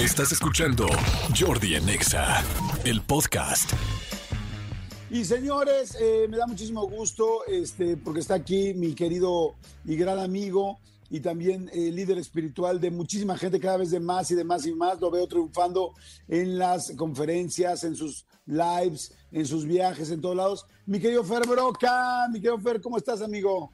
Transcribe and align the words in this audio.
Estás 0.00 0.32
escuchando 0.32 0.88
Jordi 1.38 1.76
Anexa, 1.76 2.42
el 2.84 3.00
podcast. 3.02 3.72
Y 5.10 5.24
señores, 5.24 5.96
eh, 6.00 6.26
me 6.28 6.36
da 6.36 6.46
muchísimo 6.48 6.88
gusto 6.88 7.46
este, 7.46 7.96
porque 7.96 8.18
está 8.18 8.34
aquí 8.34 8.74
mi 8.74 8.94
querido 8.94 9.54
y 9.84 9.94
gran 9.94 10.18
amigo 10.18 10.80
y 11.08 11.20
también 11.20 11.70
eh, 11.72 11.92
líder 11.92 12.18
espiritual 12.18 12.80
de 12.80 12.90
muchísima 12.90 13.38
gente, 13.38 13.60
cada 13.60 13.76
vez 13.76 13.92
de 13.92 14.00
más 14.00 14.28
y 14.32 14.34
de 14.34 14.42
más 14.42 14.66
y 14.66 14.72
más. 14.72 15.00
Lo 15.00 15.12
veo 15.12 15.28
triunfando 15.28 15.94
en 16.26 16.58
las 16.58 16.90
conferencias, 16.96 17.84
en 17.84 17.94
sus 17.94 18.26
lives, 18.44 19.14
en 19.30 19.46
sus 19.46 19.66
viajes, 19.66 20.10
en 20.10 20.20
todos 20.20 20.34
lados. 20.34 20.66
Mi 20.86 20.98
querido 20.98 21.22
Fer 21.22 21.46
Broca, 21.46 22.26
mi 22.28 22.40
querido 22.40 22.58
Fer, 22.58 22.80
¿cómo 22.80 22.96
estás, 22.96 23.22
amigo? 23.22 23.70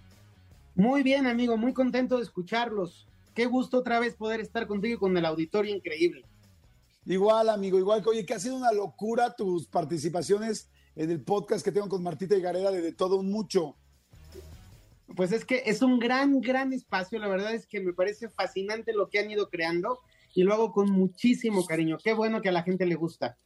Muy 0.75 1.03
bien, 1.03 1.27
amigo, 1.27 1.57
muy 1.57 1.73
contento 1.73 2.19
de 2.19 2.25
escucharlos. 2.25 3.07
Qué 3.37 3.45
gusto 3.45 3.81
otra 3.81 4.01
vez 4.01 4.17
poder 4.17 4.41
estar 4.41 4.67
contigo 4.67 4.95
y 4.95 4.99
con 4.99 5.15
el 5.15 5.27
auditorio 5.27 5.77
increíble. 5.77 6.25
Igual, 7.05 7.51
amigo, 7.51 7.79
igual 7.79 8.03
que, 8.03 8.09
oye, 8.09 8.25
que 8.25 8.33
ha 8.33 8.41
sido 8.41 8.57
una 8.57 8.73
locura 8.73 9.37
tus 9.37 9.69
participaciones 9.69 10.71
en 10.97 11.11
el 11.11 11.21
podcast 11.21 11.63
que 11.63 11.71
tengo 11.71 11.87
con 11.87 12.03
Martita 12.03 12.35
y 12.35 12.41
Garera 12.41 12.71
de, 12.71 12.81
de 12.81 12.93
todo 12.93 13.17
un 13.17 13.31
mucho. 13.31 13.77
Pues 15.15 15.33
es 15.33 15.45
que 15.45 15.65
es 15.67 15.83
un 15.83 15.99
gran, 15.99 16.41
gran 16.41 16.73
espacio. 16.73 17.19
La 17.19 17.29
verdad 17.29 17.53
es 17.55 17.67
que 17.67 17.81
me 17.81 17.93
parece 17.93 18.31
fascinante 18.31 18.95
lo 18.95 19.11
que 19.11 19.19
han 19.19 19.31
ido 19.31 19.51
creando 19.51 19.99
y 20.35 20.43
lo 20.43 20.55
hago 20.55 20.73
con 20.73 20.91
muchísimo 20.91 21.67
cariño. 21.67 21.99
Qué 22.03 22.15
bueno 22.15 22.41
que 22.41 22.49
a 22.49 22.53
la 22.53 22.63
gente 22.63 22.87
le 22.87 22.95
gusta. 22.95 23.37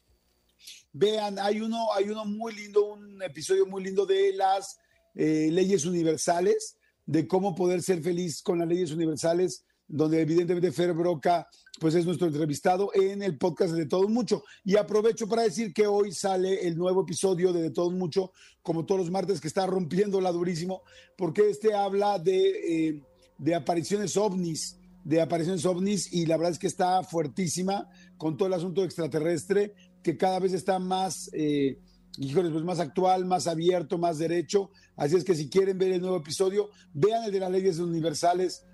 Vean, 0.92 1.40
hay 1.40 1.62
uno, 1.62 1.92
hay 1.94 2.08
uno 2.10 2.24
muy 2.24 2.54
lindo, 2.54 2.92
un 2.92 3.20
episodio 3.24 3.66
muy 3.66 3.82
lindo 3.82 4.06
de 4.06 4.34
las 4.34 4.78
eh, 5.16 5.48
leyes 5.50 5.84
universales, 5.84 6.76
de 7.06 7.26
cómo 7.26 7.56
poder 7.56 7.82
ser 7.82 8.00
feliz 8.02 8.40
con 8.40 8.60
las 8.60 8.68
leyes 8.68 8.92
universales 8.92 9.64
donde 9.90 10.20
evidentemente 10.20 10.72
Fer 10.72 10.94
Broca 10.94 11.48
pues 11.80 11.94
es 11.94 12.04
nuestro 12.04 12.26
entrevistado 12.26 12.90
en 12.94 13.22
el 13.22 13.38
podcast 13.38 13.72
de 13.72 13.86
Todo 13.86 14.06
Mucho. 14.08 14.44
Y 14.64 14.76
aprovecho 14.76 15.26
para 15.26 15.42
decir 15.42 15.72
que 15.72 15.86
hoy 15.86 16.12
sale 16.12 16.66
el 16.66 16.76
nuevo 16.76 17.02
episodio 17.02 17.52
de 17.52 17.62
De 17.62 17.70
Todo 17.70 17.90
Mucho, 17.90 18.32
como 18.62 18.84
todos 18.84 19.00
los 19.00 19.10
martes, 19.10 19.40
que 19.40 19.48
está 19.48 19.66
rompiéndola 19.66 20.30
durísimo, 20.30 20.82
porque 21.16 21.48
este 21.48 21.74
habla 21.74 22.18
de, 22.18 22.88
eh, 22.88 23.02
de 23.38 23.54
apariciones 23.54 24.16
ovnis, 24.18 24.78
de 25.04 25.22
apariciones 25.22 25.64
ovnis, 25.64 26.12
y 26.12 26.26
la 26.26 26.36
verdad 26.36 26.52
es 26.52 26.58
que 26.58 26.66
está 26.66 27.02
fuertísima 27.02 27.88
con 28.18 28.36
todo 28.36 28.48
el 28.48 28.54
asunto 28.54 28.84
extraterrestre, 28.84 29.74
que 30.02 30.16
cada 30.16 30.38
vez 30.38 30.52
está 30.52 30.78
más... 30.78 31.30
Eh, 31.32 31.78
híjoles, 32.18 32.50
pues 32.52 32.64
más 32.64 32.80
actual, 32.80 33.24
más 33.24 33.46
abierto, 33.46 33.96
más 33.96 34.18
derecho. 34.18 34.70
Así 34.96 35.16
es 35.16 35.24
que 35.24 35.34
si 35.34 35.48
quieren 35.48 35.78
ver 35.78 35.92
el 35.92 36.00
nuevo 36.00 36.16
episodio, 36.16 36.68
vean 36.92 37.24
el 37.24 37.32
de 37.32 37.40
las 37.40 37.50
leyes 37.50 37.78
universales 37.78 38.64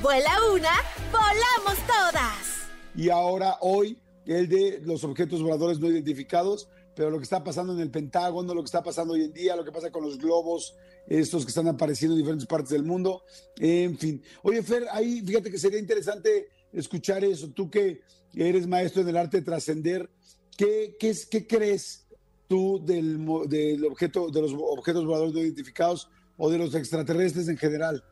Vuela 0.00 0.30
una, 0.52 0.70
volamos 1.10 1.76
todas. 1.84 2.68
Y 2.94 3.08
ahora, 3.08 3.58
hoy, 3.60 3.98
el 4.24 4.48
de 4.48 4.80
los 4.84 5.02
objetos 5.02 5.42
voladores 5.42 5.80
no 5.80 5.90
identificados, 5.90 6.68
pero 6.94 7.10
lo 7.10 7.18
que 7.18 7.24
está 7.24 7.42
pasando 7.42 7.72
en 7.72 7.80
el 7.80 7.90
Pentágono, 7.90 8.54
lo 8.54 8.62
que 8.62 8.66
está 8.66 8.84
pasando 8.84 9.14
hoy 9.14 9.24
en 9.24 9.32
día, 9.32 9.56
lo 9.56 9.64
que 9.64 9.72
pasa 9.72 9.90
con 9.90 10.04
los 10.04 10.16
globos, 10.16 10.76
estos 11.08 11.44
que 11.44 11.48
están 11.48 11.66
apareciendo 11.66 12.14
en 12.14 12.20
diferentes 12.20 12.46
partes 12.46 12.70
del 12.70 12.84
mundo, 12.84 13.24
en 13.58 13.98
fin. 13.98 14.22
Oye, 14.42 14.62
Fer, 14.62 14.86
ahí 14.92 15.20
fíjate 15.22 15.50
que 15.50 15.58
sería 15.58 15.80
interesante 15.80 16.50
escuchar 16.72 17.24
eso. 17.24 17.48
Tú 17.48 17.68
que 17.68 18.02
eres 18.32 18.68
maestro 18.68 19.02
en 19.02 19.08
el 19.08 19.16
arte 19.16 19.38
de 19.38 19.42
trascender, 19.42 20.08
¿qué, 20.56 20.94
qué, 21.00 21.12
¿qué 21.28 21.48
crees 21.48 22.06
tú 22.46 22.80
del, 22.84 23.26
del 23.48 23.84
objeto, 23.86 24.30
de 24.30 24.40
los 24.40 24.52
objetos 24.54 25.04
voladores 25.04 25.34
no 25.34 25.40
identificados 25.40 26.08
o 26.36 26.48
de 26.48 26.58
los 26.58 26.76
extraterrestres 26.76 27.48
en 27.48 27.56
general? 27.56 28.04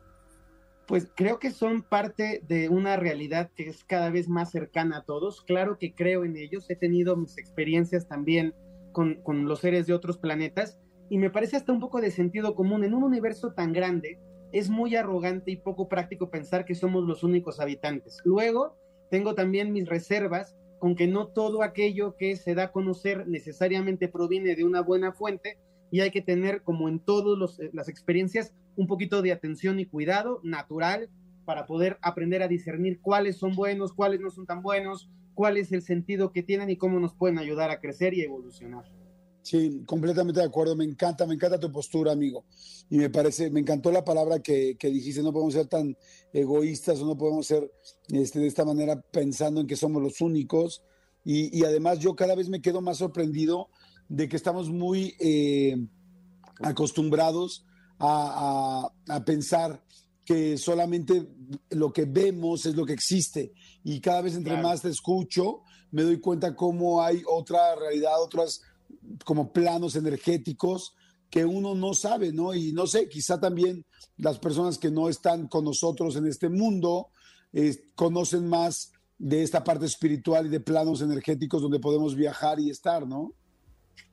Pues 0.87 1.07
creo 1.15 1.39
que 1.39 1.51
son 1.51 1.81
parte 1.81 2.43
de 2.47 2.69
una 2.69 2.97
realidad 2.97 3.49
que 3.55 3.67
es 3.67 3.83
cada 3.83 4.09
vez 4.09 4.27
más 4.27 4.51
cercana 4.51 4.97
a 4.97 5.03
todos. 5.03 5.41
Claro 5.41 5.77
que 5.77 5.93
creo 5.93 6.25
en 6.25 6.35
ellos, 6.35 6.69
he 6.69 6.75
tenido 6.75 7.15
mis 7.15 7.37
experiencias 7.37 8.07
también 8.07 8.53
con, 8.91 9.15
con, 9.23 9.45
los 9.45 9.59
seres 9.59 9.87
de 9.87 9.93
otros 9.93 10.17
planetas 10.17 10.79
y 11.09 11.17
me 11.17 11.29
parece 11.29 11.55
hasta 11.55 11.71
un 11.71 11.79
poco 11.79 12.01
de 12.01 12.11
sentido 12.11 12.53
común. 12.53 12.83
En 12.83 12.93
un 12.93 13.03
universo 13.03 13.53
tan 13.53 13.71
grande 13.71 14.19
es 14.51 14.69
muy 14.69 14.95
arrogante 14.95 15.51
y 15.51 15.57
poco 15.57 15.87
práctico 15.87 16.29
pensar 16.29 16.65
que 16.65 16.75
somos 16.75 17.05
los 17.05 17.23
únicos 17.23 17.59
habitantes. 17.59 18.19
Luego, 18.23 18.77
tengo 19.09 19.35
también 19.35 19.71
mis 19.71 19.87
reservas 19.87 20.55
con 20.79 20.95
que 20.95 21.07
no 21.07 21.27
todo 21.27 21.63
aquello 21.63 22.17
que 22.17 22.35
se 22.35 22.55
da 22.55 22.63
a 22.63 22.71
conocer 22.71 23.25
necesariamente 23.27 24.09
proviene 24.09 24.55
de 24.55 24.65
una 24.65 24.81
buena 24.81 25.13
fuente 25.13 25.57
y 25.91 26.01
hay 26.01 26.11
que 26.11 26.21
tener, 26.21 26.61
como 26.63 26.89
en 26.89 26.99
todas 26.99 27.57
las 27.71 27.87
experiencias, 27.87 28.53
un 28.75 28.87
poquito 28.87 29.21
de 29.21 29.31
atención 29.31 29.79
y 29.79 29.85
cuidado 29.85 30.39
natural 30.43 31.09
para 31.45 31.65
poder 31.65 31.97
aprender 32.01 32.41
a 32.41 32.47
discernir 32.47 32.99
cuáles 33.01 33.37
son 33.37 33.55
buenos, 33.55 33.93
cuáles 33.93 34.21
no 34.21 34.29
son 34.29 34.45
tan 34.45 34.61
buenos, 34.61 35.09
cuál 35.33 35.57
es 35.57 35.71
el 35.71 35.81
sentido 35.81 36.31
que 36.31 36.43
tienen 36.43 36.69
y 36.69 36.77
cómo 36.77 36.99
nos 36.99 37.13
pueden 37.13 37.37
ayudar 37.37 37.69
a 37.69 37.79
crecer 37.79 38.13
y 38.13 38.21
evolucionar. 38.21 38.85
Sí, 39.43 39.83
completamente 39.85 40.39
de 40.39 40.45
acuerdo. 40.45 40.73
Me 40.75 40.85
encanta, 40.85 41.27
me 41.27 41.35
encanta 41.35 41.59
tu 41.59 41.69
postura, 41.69 42.13
amigo. 42.13 42.45
Y 42.89 42.97
me 42.97 43.09
parece, 43.09 43.51
me 43.51 43.59
encantó 43.59 43.91
la 43.91 44.05
palabra 44.05 44.39
que, 44.39 44.77
que 44.79 44.87
dijiste, 44.87 45.21
no 45.21 45.33
podemos 45.33 45.53
ser 45.53 45.67
tan 45.67 45.97
egoístas 46.31 47.01
o 47.01 47.05
no 47.05 47.17
podemos 47.17 47.45
ser 47.45 47.69
este, 48.07 48.39
de 48.39 48.47
esta 48.47 48.63
manera 48.63 49.01
pensando 49.01 49.59
en 49.59 49.67
que 49.67 49.75
somos 49.75 50.01
los 50.01 50.21
únicos. 50.21 50.81
Y, 51.25 51.63
además 51.63 51.99
yo 51.99 52.15
cada 52.15 52.35
vez 52.35 52.49
me 52.49 52.61
quedo 52.61 52.81
más 52.81 52.97
sorprendido 52.97 53.69
de 54.09 54.27
que 54.27 54.35
estamos 54.35 54.69
muy 54.69 55.15
eh, 55.19 55.77
acostumbrados 56.61 57.65
a, 57.99 58.89
a, 59.07 59.15
a, 59.15 59.25
pensar 59.25 59.83
que 60.25 60.57
solamente 60.57 61.27
lo 61.69 61.91
que 61.91 62.05
vemos 62.05 62.65
es 62.65 62.75
lo 62.75 62.85
que 62.85 62.93
existe. 62.93 63.53
Y 63.83 63.99
cada 63.99 64.21
vez 64.21 64.35
entre 64.35 64.53
claro. 64.53 64.67
más 64.67 64.81
te 64.81 64.89
escucho, 64.89 65.61
me 65.91 66.03
doy 66.03 66.19
cuenta 66.19 66.55
cómo 66.55 67.01
hay 67.01 67.21
otra 67.27 67.75
realidad, 67.75 68.21
otros 68.21 68.61
como 69.25 69.51
planos 69.51 69.95
energéticos 69.95 70.95
que 71.29 71.45
uno 71.45 71.75
no 71.75 71.93
sabe, 71.93 72.31
¿no? 72.31 72.53
Y 72.53 72.73
no 72.73 72.85
sé, 72.85 73.09
quizá 73.09 73.39
también 73.39 73.85
las 74.17 74.37
personas 74.39 74.77
que 74.77 74.91
no 74.91 75.09
están 75.09 75.47
con 75.47 75.65
nosotros 75.65 76.15
en 76.15 76.27
este 76.27 76.47
mundo 76.47 77.09
eh, 77.51 77.89
conocen 77.95 78.47
más 78.47 78.91
de 79.17 79.41
esta 79.41 79.63
parte 79.63 79.85
espiritual 79.85 80.45
y 80.45 80.49
de 80.49 80.59
planos 80.59 81.01
energéticos 81.01 81.61
donde 81.61 81.79
podemos 81.79 82.15
viajar 82.15 82.59
y 82.59 82.69
estar, 82.69 83.07
¿no? 83.07 83.33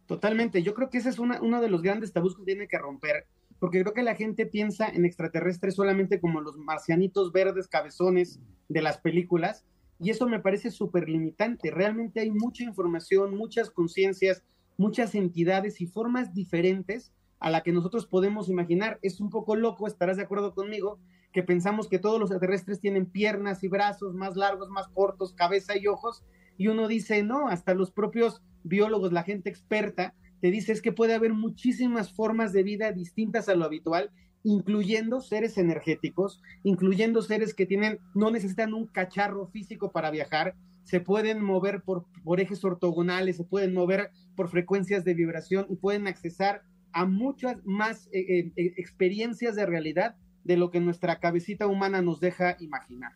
Totalmente, 0.06 0.62
yo 0.62 0.74
creo 0.74 0.90
que 0.90 0.98
ese 0.98 1.08
es 1.10 1.18
una, 1.18 1.40
uno 1.40 1.60
de 1.60 1.68
los 1.68 1.82
grandes 1.82 2.12
tabús 2.12 2.36
que 2.36 2.44
tiene 2.44 2.66
que 2.68 2.78
romper, 2.78 3.26
porque 3.60 3.82
creo 3.82 3.94
que 3.94 4.02
la 4.02 4.16
gente 4.16 4.46
piensa 4.46 4.88
en 4.88 5.04
extraterrestres 5.04 5.74
solamente 5.74 6.18
como 6.18 6.40
los 6.40 6.56
marcianitos 6.56 7.30
verdes 7.30 7.68
cabezones 7.68 8.40
de 8.68 8.82
las 8.82 8.98
películas, 8.98 9.64
y 10.00 10.10
eso 10.10 10.26
me 10.26 10.40
parece 10.40 10.70
súper 10.70 11.08
limitante. 11.10 11.70
Realmente 11.70 12.20
hay 12.20 12.30
mucha 12.30 12.64
información, 12.64 13.36
muchas 13.36 13.70
conciencias, 13.70 14.42
muchas 14.78 15.14
entidades 15.14 15.82
y 15.82 15.86
formas 15.86 16.32
diferentes 16.32 17.12
a 17.38 17.50
la 17.50 17.62
que 17.62 17.72
nosotros 17.72 18.06
podemos 18.06 18.48
imaginar. 18.48 18.98
Es 19.02 19.20
un 19.20 19.28
poco 19.28 19.56
loco, 19.56 19.86
estarás 19.86 20.16
de 20.16 20.22
acuerdo 20.22 20.54
conmigo, 20.54 20.98
que 21.32 21.42
pensamos 21.42 21.86
que 21.86 21.98
todos 21.98 22.18
los 22.18 22.30
extraterrestres 22.30 22.80
tienen 22.80 23.04
piernas 23.04 23.62
y 23.62 23.68
brazos 23.68 24.14
más 24.14 24.36
largos, 24.36 24.70
más 24.70 24.88
cortos, 24.88 25.34
cabeza 25.34 25.76
y 25.76 25.86
ojos, 25.86 26.24
y 26.56 26.68
uno 26.68 26.88
dice, 26.88 27.22
no, 27.22 27.48
hasta 27.48 27.74
los 27.74 27.90
propios 27.90 28.42
biólogos, 28.62 29.12
la 29.12 29.22
gente 29.22 29.50
experta, 29.50 30.14
te 30.40 30.50
dice 30.50 30.72
es 30.72 30.82
que 30.82 30.92
puede 30.92 31.14
haber 31.14 31.32
muchísimas 31.32 32.12
formas 32.12 32.52
de 32.52 32.62
vida 32.62 32.92
distintas 32.92 33.48
a 33.48 33.54
lo 33.54 33.64
habitual 33.64 34.10
incluyendo 34.42 35.20
seres 35.20 35.58
energéticos, 35.58 36.40
incluyendo 36.62 37.22
seres 37.22 37.54
que 37.54 37.66
tienen, 37.66 37.98
no 38.14 38.30
necesitan 38.30 38.74
un 38.74 38.86
cacharro 38.86 39.46
físico 39.48 39.92
para 39.92 40.10
viajar, 40.10 40.54
se 40.84 41.00
pueden 41.00 41.42
mover 41.42 41.82
por, 41.82 42.06
por 42.24 42.40
ejes 42.40 42.64
ortogonales, 42.64 43.36
se 43.36 43.44
pueden 43.44 43.74
mover 43.74 44.10
por 44.36 44.48
frecuencias 44.48 45.04
de 45.04 45.14
vibración 45.14 45.66
y 45.68 45.76
pueden 45.76 46.06
accesar 46.06 46.62
a 46.92 47.04
muchas 47.04 47.58
más 47.64 48.08
eh, 48.12 48.20
eh, 48.20 48.52
eh, 48.56 48.74
experiencias 48.76 49.54
de 49.54 49.66
realidad 49.66 50.16
de 50.42 50.56
lo 50.56 50.70
que 50.70 50.80
nuestra 50.80 51.20
cabecita 51.20 51.66
humana 51.66 52.02
nos 52.02 52.18
deja 52.18 52.56
imaginar. 52.60 53.12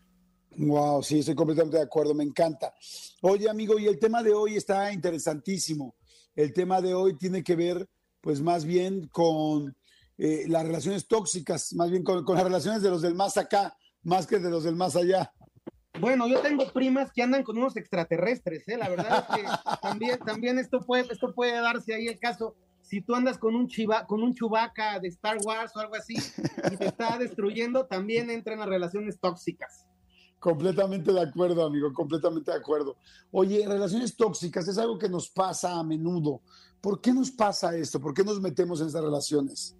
Wow, 0.56 1.02
sí, 1.02 1.18
estoy 1.18 1.34
completamente 1.34 1.78
de 1.78 1.82
acuerdo, 1.82 2.14
me 2.14 2.22
encanta. 2.22 2.72
Oye, 3.22 3.48
amigo, 3.50 3.78
y 3.78 3.86
el 3.86 3.98
tema 3.98 4.22
de 4.22 4.32
hoy 4.32 4.54
está 4.54 4.92
interesantísimo. 4.92 5.96
El 6.34 6.52
tema 6.52 6.80
de 6.80 6.94
hoy 6.94 7.16
tiene 7.16 7.42
que 7.42 7.56
ver, 7.56 7.88
pues, 8.20 8.40
más 8.40 8.64
bien 8.64 9.08
con 9.08 9.76
las 10.16 10.64
relaciones 10.64 11.08
tóxicas, 11.08 11.72
más 11.74 11.90
bien 11.90 12.04
con, 12.04 12.24
con, 12.24 12.36
las 12.36 12.44
relaciones 12.44 12.82
de 12.82 12.90
los 12.90 13.02
del 13.02 13.14
más 13.14 13.36
acá, 13.36 13.76
más 14.02 14.26
que 14.26 14.38
de 14.38 14.50
los 14.50 14.64
del 14.64 14.76
más 14.76 14.94
allá. 14.94 15.32
Bueno, 16.00 16.26
yo 16.26 16.40
tengo 16.40 16.70
primas 16.72 17.12
que 17.12 17.22
andan 17.22 17.44
con 17.44 17.56
unos 17.56 17.76
extraterrestres, 17.76 18.66
¿eh? 18.68 18.76
La 18.76 18.88
verdad 18.88 19.26
es 19.28 19.36
que 19.36 19.48
también, 19.80 20.18
también 20.18 20.58
esto, 20.58 20.80
puede, 20.80 21.06
esto 21.12 21.32
puede 21.32 21.52
darse 21.52 21.94
ahí 21.94 22.08
el 22.08 22.18
caso. 22.18 22.56
Si 22.82 23.00
tú 23.00 23.14
andas 23.14 23.38
con 23.38 23.54
un 23.54 23.68
chiva, 23.68 24.04
con 24.06 24.22
un 24.22 24.34
chubaca 24.34 24.98
de 24.98 25.08
Star 25.08 25.38
Wars 25.44 25.72
o 25.76 25.80
algo 25.80 25.94
así 25.94 26.16
y 26.72 26.76
te 26.76 26.86
está 26.86 27.16
destruyendo, 27.16 27.86
también 27.86 28.28
entran 28.28 28.58
las 28.58 28.68
relaciones 28.68 29.18
tóxicas. 29.20 29.86
Completamente 30.44 31.10
de 31.10 31.22
acuerdo, 31.22 31.64
amigo, 31.64 31.90
completamente 31.94 32.50
de 32.50 32.58
acuerdo. 32.58 32.98
Oye, 33.30 33.66
relaciones 33.66 34.14
tóxicas 34.14 34.68
es 34.68 34.76
algo 34.76 34.98
que 34.98 35.08
nos 35.08 35.30
pasa 35.30 35.78
a 35.78 35.82
menudo. 35.82 36.42
¿Por 36.82 37.00
qué 37.00 37.14
nos 37.14 37.30
pasa 37.30 37.74
esto? 37.74 37.98
¿Por 37.98 38.12
qué 38.12 38.22
nos 38.22 38.42
metemos 38.42 38.78
en 38.82 38.88
estas 38.88 39.02
relaciones? 39.02 39.74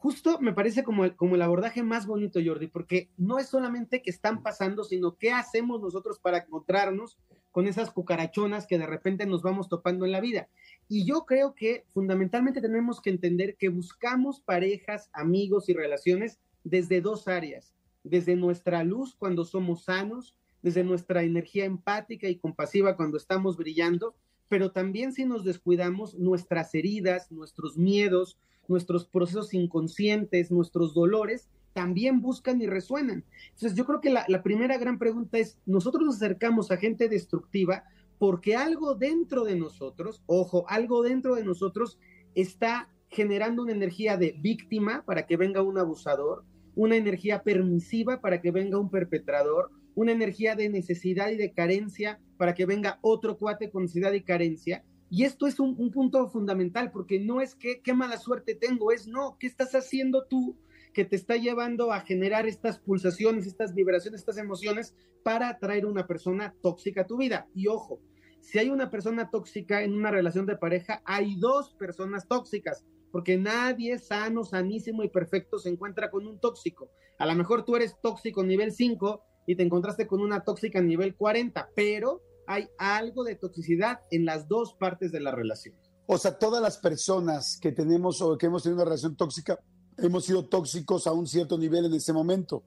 justo 0.00 0.38
me 0.40 0.54
parece 0.54 0.82
como 0.82 1.04
el, 1.04 1.14
como 1.14 1.34
el 1.34 1.42
abordaje 1.42 1.82
más 1.82 2.06
bonito, 2.06 2.40
Jordi, 2.42 2.68
porque 2.68 3.10
no 3.18 3.38
es 3.38 3.48
solamente 3.48 4.00
que 4.00 4.08
están 4.08 4.42
pasando, 4.42 4.82
sino 4.82 5.18
qué 5.18 5.30
hacemos 5.30 5.82
nosotros 5.82 6.18
para 6.18 6.38
encontrarnos 6.38 7.18
con 7.50 7.66
esas 7.66 7.90
cucarachonas 7.90 8.66
que 8.66 8.78
de 8.78 8.86
repente 8.86 9.26
nos 9.26 9.42
vamos 9.42 9.68
topando 9.68 10.06
en 10.06 10.12
la 10.12 10.20
vida. 10.20 10.48
Y 10.88 11.04
yo 11.04 11.26
creo 11.26 11.54
que 11.54 11.84
fundamentalmente 11.88 12.62
tenemos 12.62 13.02
que 13.02 13.10
entender 13.10 13.56
que 13.56 13.68
buscamos 13.68 14.40
parejas, 14.40 15.10
amigos 15.12 15.68
y 15.68 15.74
relaciones 15.74 16.38
desde 16.64 17.02
dos 17.02 17.28
áreas, 17.28 17.74
desde 18.02 18.36
nuestra 18.36 18.84
luz 18.84 19.14
cuando 19.14 19.44
somos 19.44 19.84
sanos, 19.84 20.36
desde 20.62 20.84
nuestra 20.84 21.22
energía 21.22 21.64
empática 21.64 22.28
y 22.28 22.36
compasiva 22.36 22.96
cuando 22.96 23.16
estamos 23.16 23.56
brillando, 23.56 24.14
pero 24.48 24.72
también 24.72 25.12
si 25.12 25.24
nos 25.24 25.44
descuidamos, 25.44 26.18
nuestras 26.18 26.74
heridas, 26.74 27.30
nuestros 27.30 27.78
miedos, 27.78 28.38
nuestros 28.68 29.06
procesos 29.06 29.54
inconscientes, 29.54 30.50
nuestros 30.50 30.92
dolores, 30.94 31.48
también 31.72 32.20
buscan 32.20 32.60
y 32.60 32.66
resuenan. 32.66 33.24
Entonces 33.50 33.74
yo 33.74 33.86
creo 33.86 34.00
que 34.00 34.10
la, 34.10 34.42
primera 34.42 34.76
gran 34.76 34.98
pregunta 34.98 35.38
es, 35.38 35.58
nosotros 35.66 36.04
nos 36.04 36.16
acercamos 36.16 36.70
a 36.70 36.76
gente 36.76 37.08
destructiva 37.08 37.84
porque 38.18 38.56
algo 38.56 38.94
dentro 38.94 39.44
de 39.44 39.56
nosotros, 39.56 40.22
ojo, 40.26 40.64
algo 40.68 41.02
dentro 41.02 41.36
de 41.36 41.44
nosotros 41.44 41.98
está 42.34 42.88
generando 43.08 43.62
una 43.62 43.72
energía 43.72 44.16
de 44.16 44.36
víctima 44.38 45.04
para 45.04 45.26
que 45.26 45.36
venga 45.36 45.62
un 45.62 45.78
abusador, 45.78 46.44
una 46.80 46.96
energía 46.96 47.42
permisiva 47.42 48.22
para 48.22 48.40
que 48.40 48.52
venga 48.52 48.78
un 48.78 48.88
perpetrador, 48.88 49.70
una 49.94 50.12
energía 50.12 50.56
de 50.56 50.70
necesidad 50.70 51.28
y 51.28 51.36
de 51.36 51.52
carencia 51.52 52.18
para 52.38 52.54
que 52.54 52.64
venga 52.64 52.98
otro 53.02 53.36
cuate 53.36 53.68
con 53.68 53.82
necesidad 53.82 54.14
y 54.14 54.22
carencia, 54.22 54.82
y 55.10 55.24
esto 55.24 55.46
es 55.46 55.60
un, 55.60 55.76
punto 55.90 56.26
fundamental, 56.30 56.90
porque 56.90 57.20
no 57.20 57.42
es 57.42 57.54
que 57.54 57.82
qué 57.82 57.92
mala 57.92 58.16
suerte 58.16 58.54
tengo, 58.54 58.92
es 58.92 59.06
no, 59.06 59.36
¿qué 59.38 59.46
estás 59.46 59.74
haciendo 59.74 60.24
tú 60.24 60.56
que 60.94 61.04
te 61.04 61.16
está 61.16 61.36
llevando 61.36 61.92
a 61.92 62.00
generar 62.00 62.46
estas 62.46 62.78
pulsaciones, 62.78 63.46
estas 63.46 63.74
vibraciones, 63.74 64.20
estas 64.20 64.38
emociones 64.38 64.94
para 65.22 65.50
atraer 65.50 65.84
una 65.84 66.06
persona 66.06 66.54
tóxica 66.62 67.02
a 67.02 67.06
tu 67.06 67.18
vida? 67.18 67.46
Y 67.54 67.66
ojo, 67.66 68.00
si 68.40 68.58
hay 68.58 68.70
una 68.70 68.90
persona 68.90 69.28
tóxica 69.28 69.82
en 69.82 69.92
una 69.92 70.10
relación 70.10 70.46
de 70.46 70.56
pareja, 70.56 71.02
hay 71.04 71.36
dos 71.38 71.74
personas 71.74 72.26
tóxicas, 72.26 72.86
porque 73.12 73.36
nadie 73.36 73.98
sano, 73.98 74.44
sanísimo 74.44 75.02
y 75.02 75.08
perfecto 75.08 75.58
se 75.58 75.68
encuentra 75.68 76.10
con 76.10 76.26
un 76.26 76.38
tóxico. 76.38 76.90
A 77.18 77.26
lo 77.26 77.34
mejor 77.34 77.64
tú 77.64 77.76
eres 77.76 77.96
tóxico 78.00 78.42
nivel 78.42 78.72
5 78.72 79.22
y 79.46 79.56
te 79.56 79.62
encontraste 79.62 80.06
con 80.06 80.20
una 80.20 80.44
tóxica 80.44 80.80
nivel 80.80 81.16
40, 81.16 81.70
pero 81.74 82.22
hay 82.46 82.68
algo 82.78 83.24
de 83.24 83.36
toxicidad 83.36 84.00
en 84.10 84.24
las 84.24 84.48
dos 84.48 84.74
partes 84.74 85.12
de 85.12 85.20
la 85.20 85.30
relación. 85.32 85.74
O 86.06 86.18
sea, 86.18 86.38
todas 86.38 86.60
las 86.60 86.78
personas 86.78 87.58
que 87.60 87.72
tenemos 87.72 88.20
o 88.20 88.36
que 88.36 88.46
hemos 88.46 88.62
tenido 88.62 88.78
una 88.78 88.84
relación 88.84 89.16
tóxica, 89.16 89.58
hemos 89.98 90.24
sido 90.24 90.46
tóxicos 90.46 91.06
a 91.06 91.12
un 91.12 91.26
cierto 91.26 91.56
nivel 91.56 91.84
en 91.84 91.94
ese 91.94 92.12
momento. 92.12 92.64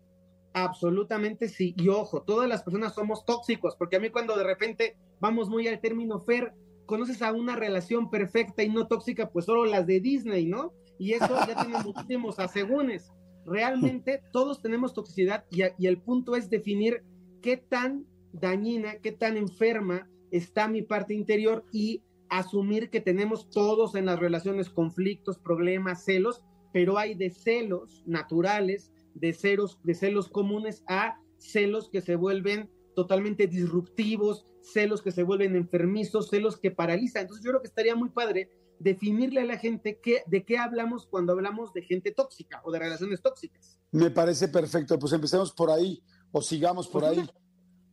Absolutamente 0.53 1.49
sí. 1.49 1.73
Y 1.77 1.89
ojo, 1.89 2.21
todas 2.21 2.47
las 2.47 2.63
personas 2.63 2.93
somos 2.93 3.25
tóxicos, 3.25 3.75
porque 3.75 3.97
a 3.97 3.99
mí 3.99 4.11
cuando 4.11 4.37
de 4.37 4.43
repente 4.43 4.97
vamos 5.19 5.49
muy 5.49 5.67
al 5.67 5.81
término 5.81 6.19
Fer, 6.19 6.53
conoces 6.85 7.21
a 7.21 7.31
una 7.31 7.55
relación 7.55 8.09
perfecta 8.09 8.63
y 8.63 8.69
no 8.69 8.87
tóxica, 8.87 9.29
pues 9.29 9.45
solo 9.45 9.65
las 9.65 9.87
de 9.87 9.99
Disney, 9.99 10.45
¿no? 10.45 10.73
Y 10.99 11.13
eso 11.13 11.27
ya 11.47 11.55
tiene 11.55 11.79
muchísimos 11.83 12.39
asegúnes. 12.39 13.11
Realmente 13.45 14.21
todos 14.31 14.61
tenemos 14.61 14.93
toxicidad 14.93 15.45
y, 15.51 15.63
y 15.77 15.87
el 15.87 16.01
punto 16.01 16.35
es 16.35 16.49
definir 16.49 17.03
qué 17.41 17.57
tan 17.57 18.05
dañina, 18.31 18.95
qué 18.97 19.11
tan 19.11 19.37
enferma 19.37 20.09
está 20.31 20.67
mi 20.67 20.81
parte 20.81 21.13
interior 21.13 21.65
y 21.71 22.01
asumir 22.29 22.89
que 22.89 23.01
tenemos 23.01 23.49
todos 23.49 23.95
en 23.95 24.05
las 24.05 24.19
relaciones 24.19 24.69
conflictos, 24.69 25.37
problemas, 25.37 26.03
celos, 26.03 26.43
pero 26.71 26.97
hay 26.97 27.13
de 27.13 27.29
celos 27.29 28.03
naturales, 28.07 28.91
de 29.13 29.33
celos, 29.33 29.79
de 29.83 29.93
celos 29.93 30.29
comunes 30.29 30.83
a 30.87 31.19
celos 31.37 31.89
que 31.89 32.01
se 32.01 32.15
vuelven 32.15 32.69
totalmente 32.95 33.47
disruptivos, 33.47 34.47
celos 34.63 35.01
que 35.01 35.11
se 35.11 35.23
vuelven 35.23 35.55
enfermizos, 35.55 36.29
celos 36.29 36.57
que 36.57 36.71
paralizan. 36.71 37.23
Entonces 37.23 37.43
yo 37.43 37.51
creo 37.51 37.61
que 37.61 37.67
estaría 37.67 37.95
muy 37.95 38.09
padre 38.09 38.49
definirle 38.79 39.41
a 39.41 39.45
la 39.45 39.57
gente 39.57 39.99
qué, 40.01 40.23
de 40.25 40.43
qué 40.43 40.57
hablamos 40.57 41.05
cuando 41.05 41.33
hablamos 41.33 41.73
de 41.73 41.83
gente 41.83 42.11
tóxica 42.11 42.61
o 42.63 42.71
de 42.71 42.79
relaciones 42.79 43.21
tóxicas. 43.21 43.79
Me 43.91 44.09
parece 44.09 44.47
perfecto, 44.47 44.97
pues 44.97 45.13
empecemos 45.13 45.51
por 45.51 45.69
ahí 45.69 46.01
o 46.31 46.41
sigamos 46.41 46.87
por 46.87 47.03
pues 47.03 47.17
ahí. 47.17 47.29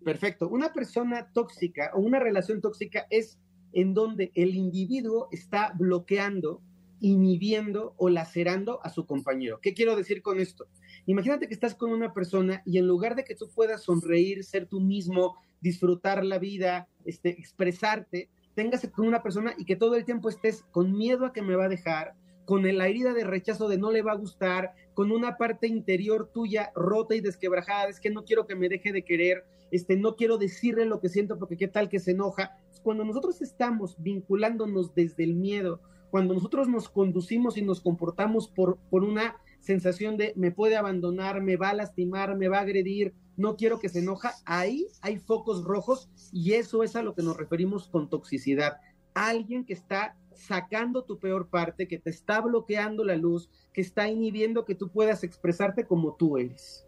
Perfecto. 0.04 0.48
Una 0.48 0.72
persona 0.72 1.30
tóxica 1.32 1.90
o 1.94 2.00
una 2.00 2.18
relación 2.18 2.60
tóxica 2.60 3.06
es 3.10 3.38
en 3.72 3.94
donde 3.94 4.32
el 4.34 4.54
individuo 4.54 5.28
está 5.30 5.72
bloqueando, 5.76 6.62
inhibiendo 7.00 7.94
o 7.98 8.08
lacerando 8.08 8.80
a 8.82 8.90
su 8.90 9.06
compañero. 9.06 9.60
¿Qué 9.60 9.74
quiero 9.74 9.96
decir 9.96 10.22
con 10.22 10.40
esto? 10.40 10.66
Imagínate 11.06 11.48
que 11.48 11.54
estás 11.54 11.74
con 11.74 11.92
una 11.92 12.12
persona 12.12 12.62
y 12.64 12.78
en 12.78 12.86
lugar 12.86 13.14
de 13.14 13.24
que 13.24 13.34
tú 13.34 13.48
puedas 13.54 13.82
sonreír, 13.82 14.44
ser 14.44 14.66
tú 14.66 14.80
mismo, 14.80 15.36
disfrutar 15.60 16.24
la 16.24 16.38
vida, 16.38 16.88
este, 17.04 17.30
expresarte, 17.30 18.28
tengas 18.54 18.86
con 18.88 19.06
una 19.06 19.22
persona 19.22 19.54
y 19.56 19.64
que 19.64 19.76
todo 19.76 19.94
el 19.96 20.04
tiempo 20.04 20.28
estés 20.28 20.64
con 20.70 20.92
miedo 20.92 21.26
a 21.26 21.32
que 21.32 21.42
me 21.42 21.56
va 21.56 21.66
a 21.66 21.70
dejar, 21.70 22.14
con 22.44 22.62
la 22.62 22.88
herida 22.88 23.12
de 23.12 23.24
rechazo 23.24 23.68
de 23.68 23.78
no 23.78 23.90
le 23.90 24.02
va 24.02 24.12
a 24.12 24.16
gustar, 24.16 24.74
con 24.94 25.12
una 25.12 25.36
parte 25.36 25.66
interior 25.66 26.30
tuya 26.32 26.72
rota 26.74 27.14
y 27.14 27.20
desquebrajada, 27.20 27.88
es 27.88 28.00
que 28.00 28.10
no 28.10 28.24
quiero 28.24 28.46
que 28.46 28.56
me 28.56 28.68
deje 28.68 28.92
de 28.92 29.04
querer, 29.04 29.44
este, 29.70 29.96
no 29.96 30.16
quiero 30.16 30.36
decirle 30.36 30.84
lo 30.84 31.00
que 31.00 31.08
siento 31.08 31.38
porque 31.38 31.56
qué 31.56 31.68
tal 31.68 31.88
que 31.88 32.00
se 32.00 32.10
enoja. 32.10 32.58
Cuando 32.82 33.04
nosotros 33.04 33.40
estamos 33.40 33.96
vinculándonos 34.02 34.94
desde 34.94 35.22
el 35.22 35.34
miedo, 35.34 35.80
cuando 36.10 36.34
nosotros 36.34 36.68
nos 36.68 36.88
conducimos 36.88 37.56
y 37.56 37.62
nos 37.62 37.80
comportamos 37.80 38.48
por, 38.48 38.78
por 38.90 39.04
una 39.04 39.36
sensación 39.60 40.16
de 40.16 40.32
me 40.36 40.50
puede 40.50 40.76
abandonar, 40.76 41.42
me 41.42 41.56
va 41.56 41.70
a 41.70 41.74
lastimar, 41.74 42.36
me 42.36 42.48
va 42.48 42.58
a 42.58 42.62
agredir, 42.62 43.14
no 43.36 43.56
quiero 43.56 43.78
que 43.78 43.88
se 43.88 44.00
enoja, 44.00 44.34
ahí 44.44 44.86
hay 45.00 45.18
focos 45.18 45.64
rojos 45.64 46.10
y 46.32 46.54
eso 46.54 46.82
es 46.82 46.96
a 46.96 47.02
lo 47.02 47.14
que 47.14 47.22
nos 47.22 47.36
referimos 47.36 47.88
con 47.88 48.10
toxicidad. 48.10 48.78
Alguien 49.14 49.64
que 49.64 49.72
está 49.72 50.16
sacando 50.34 51.04
tu 51.04 51.18
peor 51.18 51.48
parte, 51.48 51.88
que 51.88 51.98
te 51.98 52.10
está 52.10 52.40
bloqueando 52.40 53.04
la 53.04 53.16
luz, 53.16 53.50
que 53.72 53.80
está 53.80 54.08
inhibiendo 54.08 54.64
que 54.64 54.74
tú 54.74 54.90
puedas 54.90 55.24
expresarte 55.24 55.86
como 55.86 56.14
tú 56.14 56.38
eres. 56.38 56.86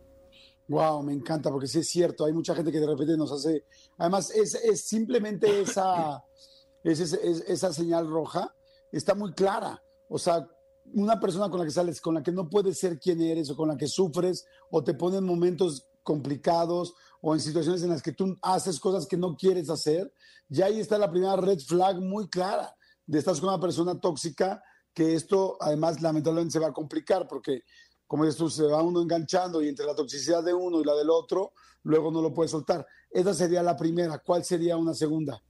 Wow, 0.69 1.02
me 1.02 1.12
encanta 1.12 1.50
porque 1.50 1.67
sí 1.67 1.81
es 1.81 1.88
cierto, 1.88 2.25
hay 2.25 2.33
mucha 2.33 2.55
gente 2.55 2.71
que 2.71 2.81
de 2.81 2.87
repente 2.87 3.17
nos 3.17 3.33
hace, 3.33 3.64
además 3.99 4.31
es, 4.31 4.55
es 4.55 4.87
simplemente 4.87 5.61
esa, 5.61 6.23
es, 6.85 7.00
esa 7.12 7.73
señal 7.73 8.09
roja, 8.09 8.55
está 8.91 9.14
muy 9.14 9.33
clara, 9.33 9.83
o 10.09 10.19
sea, 10.19 10.47
una 10.94 11.18
persona 11.18 11.49
con 11.50 11.61
la 11.61 11.64
que 11.64 11.70
sales, 11.70 12.00
con 12.00 12.14
la 12.14 12.22
que 12.22 12.32
no 12.32 12.49
puedes 12.49 12.78
ser 12.78 12.99
quien 12.99 13.20
eres 13.20 13.50
o 13.50 13.56
con 13.56 13.68
la 13.68 13.76
que 13.76 13.88
sufres 13.88 14.46
o 14.70 14.82
te 14.82 14.94
pone 14.94 15.18
en 15.18 15.25
momentos 15.25 15.87
complicados 16.02 16.94
o 17.20 17.34
en 17.34 17.40
situaciones 17.40 17.82
en 17.82 17.90
las 17.90 18.02
que 18.02 18.12
tú 18.12 18.37
haces 18.42 18.80
cosas 18.80 19.06
que 19.06 19.16
no 19.16 19.37
quieres 19.37 19.70
hacer, 19.70 20.12
ya 20.49 20.66
ahí 20.66 20.80
está 20.80 20.99
la 20.99 21.11
primera 21.11 21.37
red 21.37 21.58
flag 21.61 22.00
muy 22.00 22.28
clara 22.28 22.75
de 23.06 23.18
estar 23.18 23.38
con 23.38 23.49
una 23.49 23.61
persona 23.61 24.00
tóxica, 24.00 24.62
que 24.92 25.14
esto 25.14 25.56
además 25.61 26.02
lamentablemente 26.02 26.52
se 26.52 26.58
va 26.58 26.68
a 26.68 26.72
complicar 26.72 27.26
porque, 27.28 27.62
como 28.06 28.28
tú, 28.34 28.50
se 28.50 28.64
va 28.64 28.82
uno 28.82 29.00
enganchando 29.00 29.62
y 29.62 29.68
entre 29.68 29.87
la 29.87 29.94
toxicidad 29.94 30.42
de 30.42 30.52
uno 30.52 30.80
y 30.80 30.84
la 30.84 30.94
del 30.94 31.11
otro, 31.11 31.52
luego 31.84 32.11
no 32.11 32.20
lo 32.20 32.34
puede 32.34 32.49
soltar. 32.49 32.87
Esa 33.11 33.34
sería 33.34 33.62
la 33.62 33.76
primera. 33.76 34.18
¿Cuál 34.18 34.44
sería 34.44 34.76
una 34.76 34.94
segunda? 34.94 35.42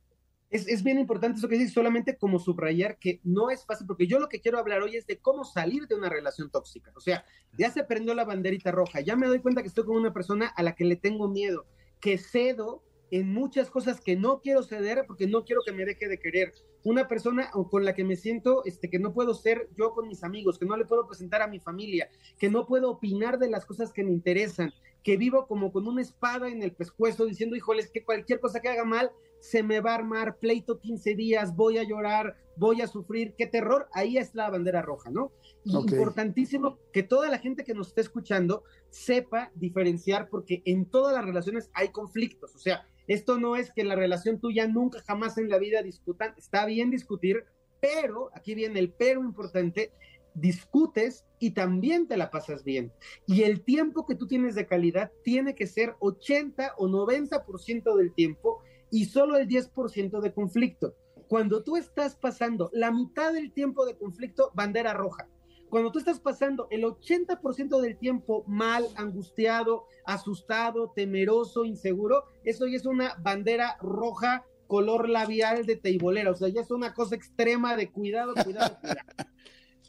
Es, 0.52 0.82
bien 0.82 0.98
importante 0.98 1.38
eso 1.38 1.48
que 1.48 1.56
dices, 1.56 1.72
solamente 1.72 2.16
como 2.16 2.38
subrayar 2.38 2.98
que 2.98 3.20
no 3.24 3.50
es 3.50 3.64
fácil, 3.64 3.86
porque 3.86 4.06
yo 4.06 4.18
lo 4.18 4.28
que 4.28 4.40
quiero 4.40 4.58
hablar 4.58 4.82
hoy 4.82 4.96
es 4.96 5.06
de 5.06 5.18
cómo 5.18 5.44
salir 5.44 5.86
de 5.86 5.94
una 5.94 6.10
relación 6.10 6.50
tóxica. 6.50 6.92
O 6.94 7.00
sea, 7.00 7.24
ya 7.56 7.70
se 7.70 7.84
prendió 7.84 8.14
la 8.14 8.24
banderita 8.24 8.70
roja, 8.70 9.00
ya 9.00 9.16
me 9.16 9.26
doy 9.26 9.40
cuenta 9.40 9.62
que 9.62 9.68
estoy 9.68 9.84
con 9.84 9.96
una 9.96 10.12
persona 10.12 10.46
a 10.48 10.62
la 10.62 10.74
que 10.74 10.84
le 10.84 10.96
tengo 10.96 11.28
miedo, 11.28 11.64
que 12.00 12.18
cedo 12.18 12.82
en 13.10 13.32
muchas 13.32 13.70
cosas 13.70 14.00
que 14.00 14.16
no 14.16 14.40
quiero 14.40 14.62
ceder 14.62 15.04
porque 15.06 15.26
no 15.26 15.44
quiero 15.44 15.60
que 15.64 15.72
me 15.72 15.84
deje 15.84 16.08
de 16.08 16.18
querer. 16.18 16.52
Una 16.84 17.08
persona 17.08 17.50
con 17.70 17.84
la 17.84 17.94
que 17.94 18.04
me 18.04 18.16
siento 18.16 18.62
este, 18.64 18.90
que 18.90 18.98
no 18.98 19.12
puedo 19.12 19.34
ser 19.34 19.68
yo 19.76 19.92
con 19.92 20.08
mis 20.08 20.24
amigos, 20.24 20.58
que 20.58 20.66
no 20.66 20.76
le 20.76 20.86
puedo 20.86 21.06
presentar 21.06 21.42
a 21.42 21.46
mi 21.46 21.60
familia, 21.60 22.10
que 22.38 22.50
no 22.50 22.66
puedo 22.66 22.90
opinar 22.90 23.38
de 23.38 23.50
las 23.50 23.66
cosas 23.66 23.92
que 23.92 24.02
me 24.02 24.12
interesan, 24.12 24.72
que 25.02 25.16
vivo 25.16 25.46
como 25.46 25.72
con 25.72 25.86
una 25.86 26.00
espada 26.00 26.48
en 26.48 26.62
el 26.62 26.72
pescuezo 26.72 27.26
diciendo, 27.26 27.56
híjoles, 27.56 27.90
que 27.90 28.04
cualquier 28.04 28.40
cosa 28.40 28.60
que 28.60 28.68
haga 28.68 28.84
mal 28.84 29.10
se 29.42 29.64
me 29.64 29.80
va 29.80 29.90
a 29.90 29.96
armar, 29.96 30.36
pleito 30.38 30.78
15 30.78 31.16
días, 31.16 31.56
voy 31.56 31.76
a 31.76 31.82
llorar, 31.82 32.36
voy 32.56 32.80
a 32.80 32.86
sufrir, 32.86 33.34
qué 33.36 33.48
terror, 33.48 33.88
ahí 33.92 34.16
es 34.16 34.36
la 34.36 34.48
bandera 34.48 34.82
roja, 34.82 35.10
¿no? 35.10 35.32
Y 35.64 35.76
importantísimo 35.76 36.78
que 36.92 37.02
toda 37.02 37.28
la 37.28 37.40
gente 37.40 37.64
que 37.64 37.74
nos 37.74 37.88
esté 37.88 38.02
escuchando 38.02 38.62
sepa 38.88 39.50
diferenciar, 39.56 40.28
porque 40.28 40.62
en 40.64 40.86
todas 40.86 41.12
las 41.12 41.24
relaciones 41.24 41.70
hay 41.74 41.88
conflictos, 41.88 42.54
o 42.54 42.58
sea, 42.58 42.86
esto 43.08 43.36
no 43.40 43.56
es 43.56 43.72
que 43.72 43.82
la 43.82 43.96
relación 43.96 44.38
tuya 44.38 44.68
nunca 44.68 45.00
jamás 45.02 45.36
en 45.38 45.48
la 45.48 45.58
vida 45.58 45.82
discutan, 45.82 46.34
está 46.38 46.64
bien 46.64 46.90
discutir, 46.90 47.44
pero, 47.80 48.30
aquí 48.36 48.54
viene 48.54 48.78
el 48.78 48.92
pero 48.92 49.22
importante, 49.22 49.90
discutes 50.34 51.26
y 51.40 51.50
también 51.50 52.06
te 52.06 52.16
la 52.16 52.30
pasas 52.30 52.62
bien. 52.62 52.92
Y 53.26 53.42
el 53.42 53.62
tiempo 53.62 54.06
que 54.06 54.14
tú 54.14 54.28
tienes 54.28 54.54
de 54.54 54.68
calidad 54.68 55.10
tiene 55.24 55.56
que 55.56 55.66
ser 55.66 55.96
80 55.98 56.74
o 56.78 56.86
90% 56.86 57.96
del 57.96 58.14
tiempo 58.14 58.62
y 58.92 59.06
solo 59.06 59.36
el 59.38 59.48
10% 59.48 60.20
de 60.20 60.32
conflicto. 60.32 60.94
Cuando 61.26 61.64
tú 61.64 61.76
estás 61.76 62.14
pasando 62.14 62.70
la 62.74 62.92
mitad 62.92 63.32
del 63.32 63.50
tiempo 63.52 63.86
de 63.86 63.96
conflicto, 63.96 64.52
bandera 64.54 64.92
roja. 64.92 65.26
Cuando 65.70 65.90
tú 65.90 65.98
estás 65.98 66.20
pasando 66.20 66.68
el 66.70 66.84
80% 66.84 67.80
del 67.80 67.96
tiempo 67.96 68.44
mal, 68.46 68.86
angustiado, 68.96 69.86
asustado, 70.04 70.92
temeroso, 70.94 71.64
inseguro, 71.64 72.24
eso 72.44 72.66
ya 72.66 72.76
es 72.76 72.84
una 72.84 73.16
bandera 73.18 73.78
roja 73.80 74.44
color 74.66 75.08
labial 75.08 75.64
de 75.64 75.76
teibolera, 75.76 76.30
o 76.30 76.34
sea, 76.34 76.48
ya 76.48 76.60
es 76.60 76.70
una 76.70 76.92
cosa 76.92 77.14
extrema 77.14 77.76
de 77.76 77.90
cuidado, 77.90 78.34
cuidado, 78.44 78.78
cuidado. 78.80 79.00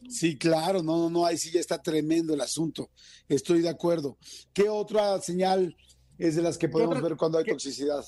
Sí, 0.09 0.37
claro, 0.37 0.83
no, 0.83 0.97
no, 0.97 1.09
no, 1.09 1.25
ahí 1.25 1.37
sí 1.37 1.49
ya 1.49 1.61
está 1.61 1.81
tremendo 1.81 2.33
el 2.33 2.41
asunto. 2.41 2.89
Estoy 3.29 3.61
de 3.61 3.69
acuerdo. 3.69 4.17
¿Qué 4.53 4.67
otra 4.67 5.17
señal 5.21 5.77
es 6.17 6.35
de 6.35 6.41
las 6.41 6.57
que 6.57 6.67
podemos 6.67 7.01
ver 7.01 7.15
cuando 7.15 7.37
hay 7.37 7.45
toxicidad? 7.45 8.03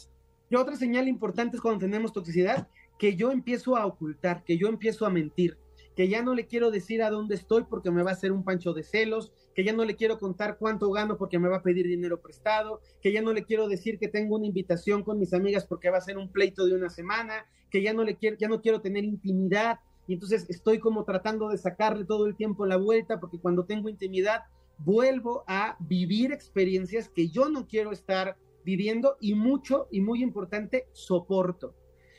Y 0.56 0.58
otra 0.58 0.78
señal 0.78 1.10
importante 1.10 1.58
es 1.58 1.62
cuando 1.62 1.82
tenemos 1.82 2.14
toxicidad, 2.14 2.70
que 2.98 3.18
yo 3.18 3.34
empiezo 3.34 3.76
a 3.76 3.86
ocultar, 3.86 4.46
que 4.46 4.58
yo 4.58 4.70
empiezo 4.70 5.06
a 5.06 5.10
mentir, 5.10 5.58
que 5.98 6.08
ya 6.08 6.22
no 6.22 6.34
le 6.34 6.48
quiero 6.48 6.72
decir 6.72 7.04
a 7.04 7.10
dónde 7.10 7.36
estoy 7.36 7.66
porque 7.70 7.92
me 7.92 8.04
va 8.04 8.12
a 8.12 8.14
hacer 8.14 8.32
un 8.32 8.46
pancho 8.46 8.74
de 8.74 8.84
celos, 8.84 9.34
que 9.54 9.66
ya 9.66 9.74
no 9.74 9.84
le 9.84 9.98
quiero 9.98 10.18
contar 10.18 10.58
cuánto 10.58 10.90
gano 10.92 11.18
porque 11.18 11.40
me 11.40 11.50
va 11.50 11.58
a 11.58 11.62
pedir 11.62 11.88
dinero 11.88 12.22
prestado, 12.22 12.80
que 13.02 13.12
ya 13.12 13.22
no 13.22 13.34
le 13.34 13.44
quiero 13.44 13.68
decir 13.68 14.00
que 14.00 14.08
tengo 14.08 14.38
una 14.38 14.46
invitación 14.46 15.04
con 15.04 15.20
mis 15.20 15.34
amigas 15.34 15.66
porque 15.66 15.90
va 15.90 15.98
a 15.98 16.02
ser 16.02 16.18
un 16.18 16.32
pleito 16.32 16.66
de 16.66 16.74
una 16.74 16.90
semana, 16.90 17.46
que 17.70 17.82
ya 17.82 17.92
no 17.92 18.06
le 18.06 18.16
quiero, 18.16 18.38
ya 18.38 18.48
no 18.48 18.62
quiero 18.62 18.80
tener 18.80 19.04
intimidad, 19.04 19.82
y 20.08 20.14
entonces 20.14 20.46
estoy 20.48 20.80
como 20.80 21.04
tratando 21.04 21.50
de 21.50 21.58
sacarle 21.58 22.06
todo 22.06 22.28
el 22.28 22.38
tiempo 22.38 22.66
la 22.66 22.78
vuelta 22.78 23.20
porque 23.20 23.42
cuando 23.42 23.66
tengo 23.66 23.90
intimidad 23.90 24.44
vuelvo 24.78 25.44
a 25.48 25.76
vivir 25.80 26.32
experiencias 26.32 27.10
que 27.10 27.28
yo 27.28 27.50
no 27.50 27.68
quiero 27.68 27.92
estar 27.92 28.38
viviendo 28.66 29.16
y 29.22 29.36
mucho 29.36 29.88
y 29.92 30.02
muy 30.02 30.22
importante, 30.22 30.90
soporto. 30.92 31.76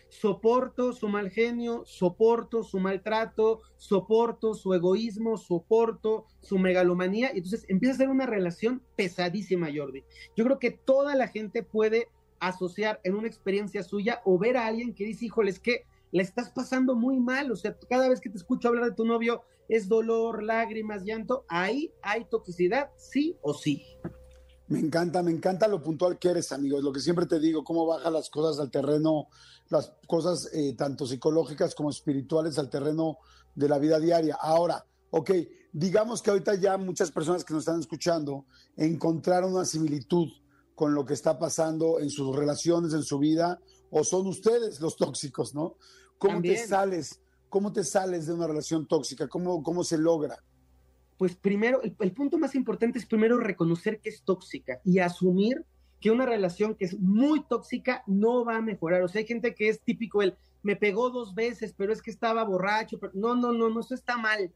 Soporto 0.09 0.93
su 0.93 1.09
mal 1.09 1.31
genio, 1.31 1.83
soporto 1.85 2.63
su 2.63 2.79
maltrato, 2.79 3.61
soporto 3.77 4.55
su 4.55 4.73
egoísmo, 4.73 5.37
soporto 5.37 6.27
su 6.41 6.59
megalomanía. 6.59 7.33
Y 7.35 7.39
entonces 7.39 7.67
empieza 7.69 7.95
a 7.95 7.99
ser 7.99 8.09
una 8.09 8.25
relación 8.25 8.83
pesadísima, 8.95 9.69
Jordi. 9.75 10.05
Yo 10.37 10.45
creo 10.45 10.59
que 10.61 10.71
toda 10.71 11.17
la 11.17 11.27
gente 11.29 11.65
puede 11.65 12.09
asociar 12.39 13.01
en 13.03 13.17
una 13.17 13.27
experiencia 13.27 13.83
suya 13.83 14.23
o 14.25 14.39
ver 14.39 14.57
a 14.57 14.67
alguien 14.67 14.95
que 14.95 15.05
dice, 15.05 15.27
híjole, 15.27 15.51
es 15.51 15.59
que 15.59 15.85
la 16.13 16.23
estás 16.23 16.51
pasando 16.51 16.95
muy 16.95 17.19
mal. 17.19 17.51
O 17.51 17.57
sea, 17.57 17.77
cada 17.91 18.09
vez 18.09 18.21
que 18.21 18.31
te 18.31 18.39
escucho 18.39 18.69
hablar 18.69 18.85
de 18.85 18.95
tu 18.95 19.05
novio 19.05 19.43
es 19.69 19.89
dolor, 19.89 20.43
lágrimas, 20.43 21.05
llanto. 21.05 21.45
Ahí 21.49 21.93
hay 22.03 22.25
toxicidad, 22.27 22.91
sí 22.97 23.37
o 23.43 23.53
sí. 23.53 23.85
Me 24.69 24.81
encanta, 24.81 25.23
me 25.23 25.31
encanta 25.31 25.69
lo 25.69 25.81
puntual 25.81 26.19
que 26.19 26.31
eres, 26.31 26.51
amigo. 26.51 26.79
Es 26.79 26.85
lo 26.85 26.93
que 26.93 27.01
siempre 27.01 27.27
te 27.27 27.39
digo, 27.39 27.63
cómo 27.63 27.87
baja 27.87 28.11
las 28.11 28.29
cosas 28.31 28.61
al 28.61 28.71
terreno, 28.71 29.29
las 29.69 29.93
cosas 30.07 30.51
eh, 30.53 30.75
tanto 30.77 31.07
psicológicas 31.07 31.75
como 31.75 31.91
espirituales 31.91 32.59
al 32.59 32.69
terreno 32.69 33.19
de 33.55 33.69
la 33.69 33.79
vida 33.79 34.01
diaria. 34.01 34.37
Ahora, 34.41 34.85
ok, 35.11 35.31
digamos 35.73 36.21
que 36.21 36.31
ahorita 36.31 36.57
ya 36.57 36.77
muchas 36.79 37.13
personas 37.13 37.45
que 37.45 37.55
nos 37.55 37.63
están 37.63 37.79
escuchando 37.79 38.47
encontraron 38.77 39.55
una 39.55 39.65
similitud 39.65 40.29
con 40.75 40.95
lo 40.95 41.05
que 41.05 41.15
está 41.15 41.39
pasando 41.39 42.01
en 42.01 42.11
sus 42.11 42.35
relaciones, 42.35 42.93
en 42.93 43.03
su 43.03 43.19
vida, 43.19 43.61
o 43.91 44.03
son 44.05 44.27
ustedes 44.27 44.81
los 44.81 44.97
tóxicos, 44.97 45.55
¿no? 45.55 45.77
¿Cómo 46.19 46.43
te 46.43 46.67
sales? 46.67 47.21
¿Cómo 47.49 47.73
te 47.73 47.85
sales 47.85 48.27
de 48.27 48.35
una 48.35 48.47
relación 48.47 48.87
tóxica? 48.87 49.29
¿Cómo, 49.29 49.63
cómo 49.63 49.85
se 49.85 49.97
logra? 49.97 50.43
Pues 51.19 51.35
primero, 51.35 51.81
el, 51.83 52.13
punto 52.13 52.39
más 52.39 52.55
importante 52.55 52.99
es 52.99 53.07
primero 53.07 53.39
reconocer 53.39 54.01
que 54.01 54.11
es 54.11 54.23
tóxica 54.23 54.81
y 54.85 54.99
asumir 54.99 55.65
que 56.01 56.11
una 56.11 56.27
relación 56.27 56.75
que 56.75 56.85
es 56.85 56.99
muy 56.99 57.43
tóxica 57.45 58.03
no 58.07 58.45
va 58.45 58.57
a 58.57 58.63
mejorar. 58.63 59.03
O 59.03 59.09
sea, 59.09 59.21
hay 59.21 59.27
gente 59.27 59.55
que 59.55 59.69
es 59.69 59.81
típico 59.81 60.21
el, 60.21 60.37
me 60.63 60.77
pegó 60.77 61.09
dos 61.11 61.35
veces, 61.35 61.75
pero 61.77 61.93
es 61.93 62.03
que 62.03 62.11
estaba 62.11 62.45
borracho. 62.45 62.99
Pero... 62.99 63.13
No, 63.15 63.35
no, 63.35 63.53
no, 63.53 63.71
no, 63.71 63.81
eso 63.81 63.95
está 63.95 64.19
mal. 64.19 64.53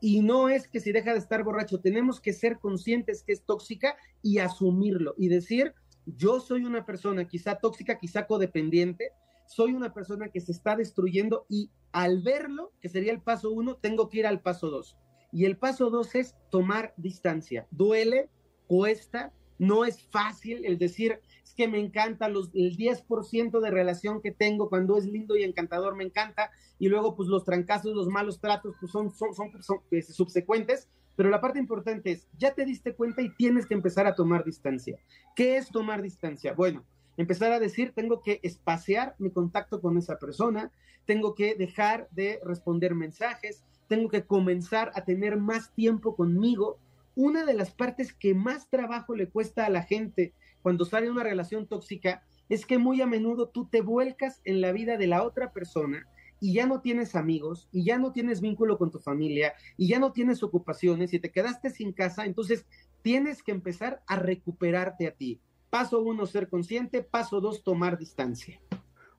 Y 0.00 0.20
no 0.20 0.48
es 0.48 0.68
que 0.68 0.78
si 0.78 0.92
deja 0.92 1.12
de 1.12 1.18
estar 1.18 1.42
borracho, 1.42 1.80
tenemos 1.80 2.20
que 2.20 2.32
ser 2.32 2.58
conscientes 2.60 3.24
que 3.24 3.32
es 3.32 3.42
tóxica 3.42 3.96
y 4.22 4.38
asumirlo 4.38 5.14
y 5.18 5.28
decir, 5.28 5.74
yo 6.06 6.38
soy 6.38 6.64
una 6.64 6.86
persona 6.86 7.26
quizá 7.26 7.56
tóxica, 7.56 7.98
quizá 7.98 8.26
codependiente, 8.26 9.10
soy 9.46 9.72
una 9.72 9.92
persona 9.92 10.28
que 10.28 10.40
se 10.40 10.52
está 10.52 10.76
destruyendo 10.76 11.46
y 11.48 11.70
al 11.90 12.22
verlo, 12.22 12.72
que 12.80 12.88
sería 12.88 13.12
el 13.12 13.20
paso 13.20 13.50
uno, 13.50 13.76
tengo 13.76 14.08
que 14.08 14.18
ir 14.18 14.26
al 14.26 14.40
paso 14.40 14.68
dos 14.68 14.96
y 15.34 15.46
el 15.46 15.56
paso 15.56 15.90
dos 15.90 16.14
es 16.14 16.36
tomar 16.48 16.94
distancia. 16.96 17.66
Duele, 17.72 18.30
cuesta, 18.68 19.32
no 19.58 19.84
es 19.84 20.00
fácil 20.00 20.64
el 20.64 20.78
decir, 20.78 21.20
es 21.42 21.54
que 21.54 21.66
me 21.66 21.80
encanta 21.80 22.28
los, 22.28 22.50
el 22.54 22.76
10% 22.76 23.60
de 23.60 23.70
relación 23.72 24.22
que 24.22 24.30
tengo 24.30 24.68
cuando 24.68 24.96
es 24.96 25.06
lindo 25.06 25.36
y 25.36 25.42
encantador, 25.42 25.96
me 25.96 26.04
encanta, 26.04 26.52
y 26.78 26.88
luego 26.88 27.16
pues 27.16 27.28
los 27.28 27.44
trancazos, 27.44 27.96
los 27.96 28.06
malos 28.06 28.40
tratos 28.40 28.76
pues 28.78 28.92
son, 28.92 29.10
son, 29.10 29.34
son, 29.34 29.50
pues, 29.90 30.14
subsecuentes, 30.14 30.88
pero 31.16 31.30
la 31.30 31.40
parte 31.40 31.58
importante 31.58 32.12
es, 32.12 32.28
ya 32.38 32.54
te 32.54 32.64
diste 32.64 32.94
cuenta 32.94 33.20
y 33.20 33.34
tienes 33.34 33.66
que 33.66 33.74
empezar 33.74 34.06
a 34.06 34.14
tomar 34.14 34.44
distancia. 34.44 35.00
¿Qué 35.34 35.56
es 35.56 35.68
tomar 35.68 36.00
distancia? 36.00 36.54
Bueno, 36.54 36.84
empezar 37.16 37.50
a 37.50 37.58
decir, 37.58 37.92
tengo 37.92 38.22
que 38.22 38.38
espaciar 38.44 39.16
mi 39.18 39.32
contacto 39.32 39.80
con 39.80 39.98
esa 39.98 40.16
persona, 40.16 40.70
tengo 41.06 41.34
que 41.34 41.56
dejar 41.56 42.08
de 42.12 42.40
responder 42.44 42.94
mensajes, 42.94 43.64
tengo 43.88 44.08
que 44.08 44.24
comenzar 44.24 44.92
a 44.94 45.04
tener 45.04 45.36
más 45.36 45.72
tiempo 45.74 46.16
conmigo. 46.16 46.78
Una 47.14 47.44
de 47.44 47.54
las 47.54 47.70
partes 47.70 48.12
que 48.12 48.34
más 48.34 48.68
trabajo 48.68 49.14
le 49.14 49.28
cuesta 49.28 49.66
a 49.66 49.70
la 49.70 49.82
gente 49.82 50.32
cuando 50.62 50.84
sale 50.84 51.10
una 51.10 51.22
relación 51.22 51.66
tóxica 51.66 52.24
es 52.48 52.66
que 52.66 52.78
muy 52.78 53.00
a 53.00 53.06
menudo 53.06 53.48
tú 53.48 53.66
te 53.66 53.80
vuelcas 53.80 54.40
en 54.44 54.60
la 54.60 54.72
vida 54.72 54.96
de 54.96 55.06
la 55.06 55.22
otra 55.22 55.52
persona 55.52 56.06
y 56.40 56.52
ya 56.52 56.66
no 56.66 56.80
tienes 56.80 57.14
amigos 57.14 57.68
y 57.72 57.84
ya 57.84 57.98
no 57.98 58.12
tienes 58.12 58.40
vínculo 58.40 58.76
con 58.76 58.90
tu 58.90 58.98
familia 58.98 59.54
y 59.76 59.88
ya 59.88 59.98
no 59.98 60.12
tienes 60.12 60.42
ocupaciones 60.42 61.14
y 61.14 61.20
te 61.20 61.30
quedaste 61.30 61.70
sin 61.70 61.92
casa, 61.92 62.26
entonces 62.26 62.66
tienes 63.02 63.42
que 63.42 63.52
empezar 63.52 64.02
a 64.06 64.16
recuperarte 64.16 65.06
a 65.06 65.12
ti. 65.12 65.40
Paso 65.74 66.00
uno, 66.00 66.24
ser 66.24 66.48
consciente. 66.48 67.02
Paso 67.02 67.40
dos, 67.40 67.64
tomar 67.64 67.98
distancia. 67.98 68.60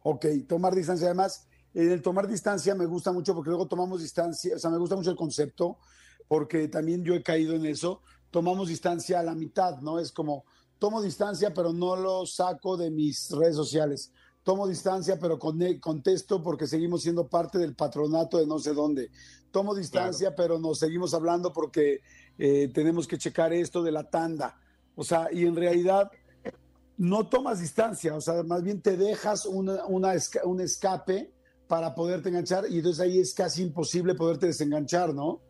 Ok, 0.04 0.26
tomar 0.48 0.74
distancia. 0.74 1.08
Además, 1.08 1.50
en 1.76 1.92
el 1.92 2.02
tomar 2.02 2.28
distancia 2.28 2.74
me 2.74 2.86
gusta 2.86 3.12
mucho 3.12 3.36
porque 3.36 3.50
luego 3.50 3.68
tomamos 3.68 4.02
distancia, 4.02 4.56
o 4.56 4.60
sea, 4.60 4.70
me 4.70 4.78
gusta 4.78 4.96
mucho 4.96 5.12
el 5.12 5.18
concepto 5.18 5.78
porque 6.28 6.70
también 6.70 7.04
yo 7.04 7.14
he 7.14 7.22
caído 7.22 7.54
en 7.54 7.66
eso. 7.66 8.02
Tomamos 8.32 8.70
distancia 8.70 9.20
a 9.20 9.24
la 9.24 9.36
mitad, 9.36 9.80
¿no? 9.82 10.00
Es 10.00 10.12
como, 10.12 10.46
tomo 10.80 11.02
distancia, 11.02 11.54
pero 11.54 11.74
no 11.74 11.98
lo 11.98 12.26
saco 12.26 12.78
de 12.78 12.90
mis 12.90 13.30
redes 13.30 13.58
sociales. 13.58 14.12
Tomo 14.44 14.68
distancia, 14.68 15.20
pero 15.20 15.38
contesto 15.38 16.42
porque 16.42 16.66
seguimos 16.66 17.02
siendo 17.02 17.28
parte 17.28 17.58
del 17.58 17.76
patronato 17.76 18.38
de 18.38 18.48
no 18.48 18.58
sé 18.58 18.74
dónde. 18.74 19.12
Tomo 19.52 19.76
distancia, 19.76 20.34
pero 20.34 20.58
nos 20.58 20.80
seguimos 20.80 21.14
hablando 21.14 21.52
porque 21.52 22.02
eh, 22.38 22.70
tenemos 22.74 23.06
que 23.06 23.18
checar 23.18 23.52
esto 23.52 23.84
de 23.84 23.92
la 23.92 24.10
tanda. 24.10 24.58
O 24.96 25.04
sea, 25.04 25.28
y 25.32 25.46
en 25.46 25.56
realidad 25.56 26.10
no 26.98 27.28
tomas 27.28 27.60
distancia, 27.60 28.16
o 28.16 28.22
sea, 28.22 28.44
más 28.44 28.64
bien 28.64 28.82
te 28.82 28.96
dejas 28.96 29.46
una, 29.46 29.86
un 29.86 30.62
escape 30.62 31.35
para 31.68 31.96
poderte 31.96 32.30
enganchar 32.30 32.66
y 32.70 32.78
entonces 32.78 33.00
ahí 33.02 33.20
es 33.20 33.34
casi 33.34 33.64
imposible 33.64 34.16
poderte 34.16 34.48
desenganchar, 34.48 35.14
¿no? 35.14 35.42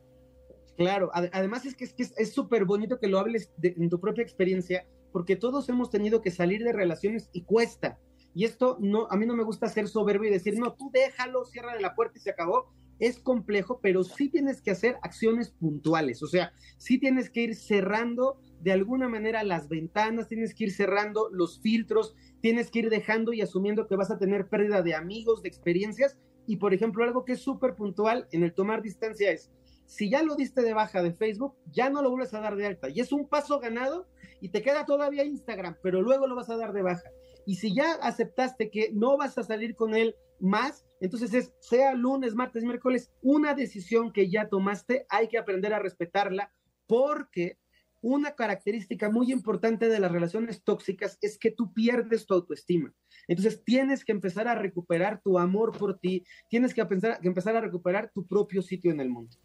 Claro, 0.77 1.09
además 1.13 1.65
es 1.65 1.75
que 1.75 1.85
es 1.85 2.33
súper 2.33 2.65
bonito 2.65 2.99
que 2.99 3.07
lo 3.07 3.19
hables 3.19 3.51
en 3.61 3.89
tu 3.89 3.99
propia 3.99 4.23
experiencia, 4.23 4.85
porque 5.13 5.37
todos 5.37 5.69
hemos 5.69 5.89
tenido 5.89 6.21
que 6.21 6.31
salir 6.31 6.63
de 6.63 6.73
relaciones 6.73 7.29
y 7.31 7.43
cuesta. 7.43 7.97
Y 8.33 8.43
esto 8.43 8.77
no, 8.81 9.07
a 9.09 9.15
mí 9.15 9.25
no 9.25 9.33
me 9.33 9.45
gusta 9.45 9.69
ser 9.69 9.87
soberbio 9.87 10.29
y 10.29 10.33
decir, 10.33 10.59
no, 10.59 10.73
tú 10.73 10.91
déjalo, 10.93 11.45
cierra 11.45 11.73
de 11.73 11.79
la 11.79 11.95
puerta 11.95 12.17
y 12.17 12.21
se 12.21 12.31
acabó. 12.31 12.73
Es 12.99 13.19
complejo, 13.19 13.79
pero 13.81 14.03
sí 14.03 14.29
tienes 14.29 14.61
que 14.61 14.71
hacer 14.71 14.97
acciones 15.01 15.51
puntuales. 15.51 16.21
O 16.21 16.27
sea, 16.27 16.51
sí 16.77 16.99
tienes 16.99 17.29
que 17.29 17.43
ir 17.43 17.55
cerrando 17.55 18.41
de 18.65 18.71
alguna 18.71 19.07
manera 19.07 19.43
las 19.43 19.69
ventanas, 19.69 20.27
tienes 20.27 20.55
que 20.55 20.63
ir 20.63 20.71
cerrando 20.71 21.29
los 21.31 21.61
filtros, 21.61 22.15
tienes 22.41 22.71
que 22.71 22.79
ir 22.79 22.89
dejando 22.89 23.31
y 23.31 23.41
asumiendo 23.41 23.85
que 23.85 23.95
vas 23.95 24.09
a 24.09 24.17
tener 24.17 24.47
pérdida 24.47 24.81
de 24.81 24.95
amigos, 24.95 25.43
de 25.43 25.49
experiencias. 25.49 26.17
Y 26.47 26.57
por 26.57 26.73
ejemplo, 26.73 27.03
algo 27.03 27.25
que 27.25 27.33
es 27.33 27.41
súper 27.41 27.75
puntual 27.75 28.27
en 28.31 28.41
el 28.43 28.55
tomar 28.55 28.81
distancia 28.81 29.29
es, 29.31 29.51
si 29.85 30.09
ya 30.09 30.23
lo 30.23 30.35
diste 30.35 30.63
de 30.63 30.73
baja 30.73 31.03
de 31.03 31.13
Facebook, 31.13 31.53
ya 31.71 31.91
no 31.91 32.01
lo 32.01 32.09
vuelves 32.09 32.33
a 32.33 32.39
dar 32.39 32.55
de 32.55 32.65
alta. 32.65 32.89
Y 32.89 33.01
es 33.01 33.11
un 33.11 33.27
paso 33.27 33.59
ganado 33.59 34.07
y 34.41 34.49
te 34.49 34.63
queda 34.63 34.83
todavía 34.83 35.23
Instagram, 35.23 35.77
pero 35.83 36.01
luego 36.01 36.25
lo 36.25 36.33
vas 36.33 36.49
a 36.49 36.57
dar 36.57 36.73
de 36.73 36.81
baja. 36.81 37.07
Y 37.45 37.57
si 37.57 37.75
ya 37.75 37.93
aceptaste 38.01 38.71
que 38.71 38.89
no 38.93 39.15
vas 39.15 39.37
a 39.37 39.43
salir 39.43 39.75
con 39.75 39.93
él 39.93 40.15
más, 40.39 40.87
entonces 41.01 41.35
es, 41.35 41.53
sea 41.59 41.93
lunes, 41.93 42.33
martes, 42.33 42.63
miércoles, 42.63 43.11
una 43.21 43.53
decisión 43.53 44.11
que 44.11 44.27
ya 44.27 44.49
tomaste, 44.49 45.05
hay 45.09 45.27
que 45.27 45.37
aprender 45.37 45.71
a 45.71 45.77
respetarla 45.77 46.51
porque 46.87 47.59
una 48.05 48.35
característica 48.35 49.09
muy 49.09 49.31
importante 49.31 49.89
de 49.89 49.99
las 49.99 50.11
relaciones 50.11 50.61
tóxicas 50.61 51.17
es 51.21 51.39
que 51.39 51.49
tú 51.49 51.73
pierdes 51.73 52.27
tu 52.27 52.35
autoestima. 52.35 52.93
Entonces 53.27 53.63
tienes 53.63 54.05
que 54.05 54.11
empezar 54.11 54.47
a 54.47 54.53
recuperar 54.53 55.21
tu 55.23 55.39
amor 55.39 55.75
por 55.75 55.97
ti, 55.97 56.23
tienes 56.47 56.75
que, 56.75 56.85
pensar, 56.85 57.19
que 57.19 57.27
empezar 57.27 57.55
a 57.55 57.61
recuperar 57.61 58.11
tu 58.13 58.23
propio 58.27 58.61
sitio 58.61 58.91
en 58.91 58.99
el 58.99 59.09
mundo. 59.09 59.35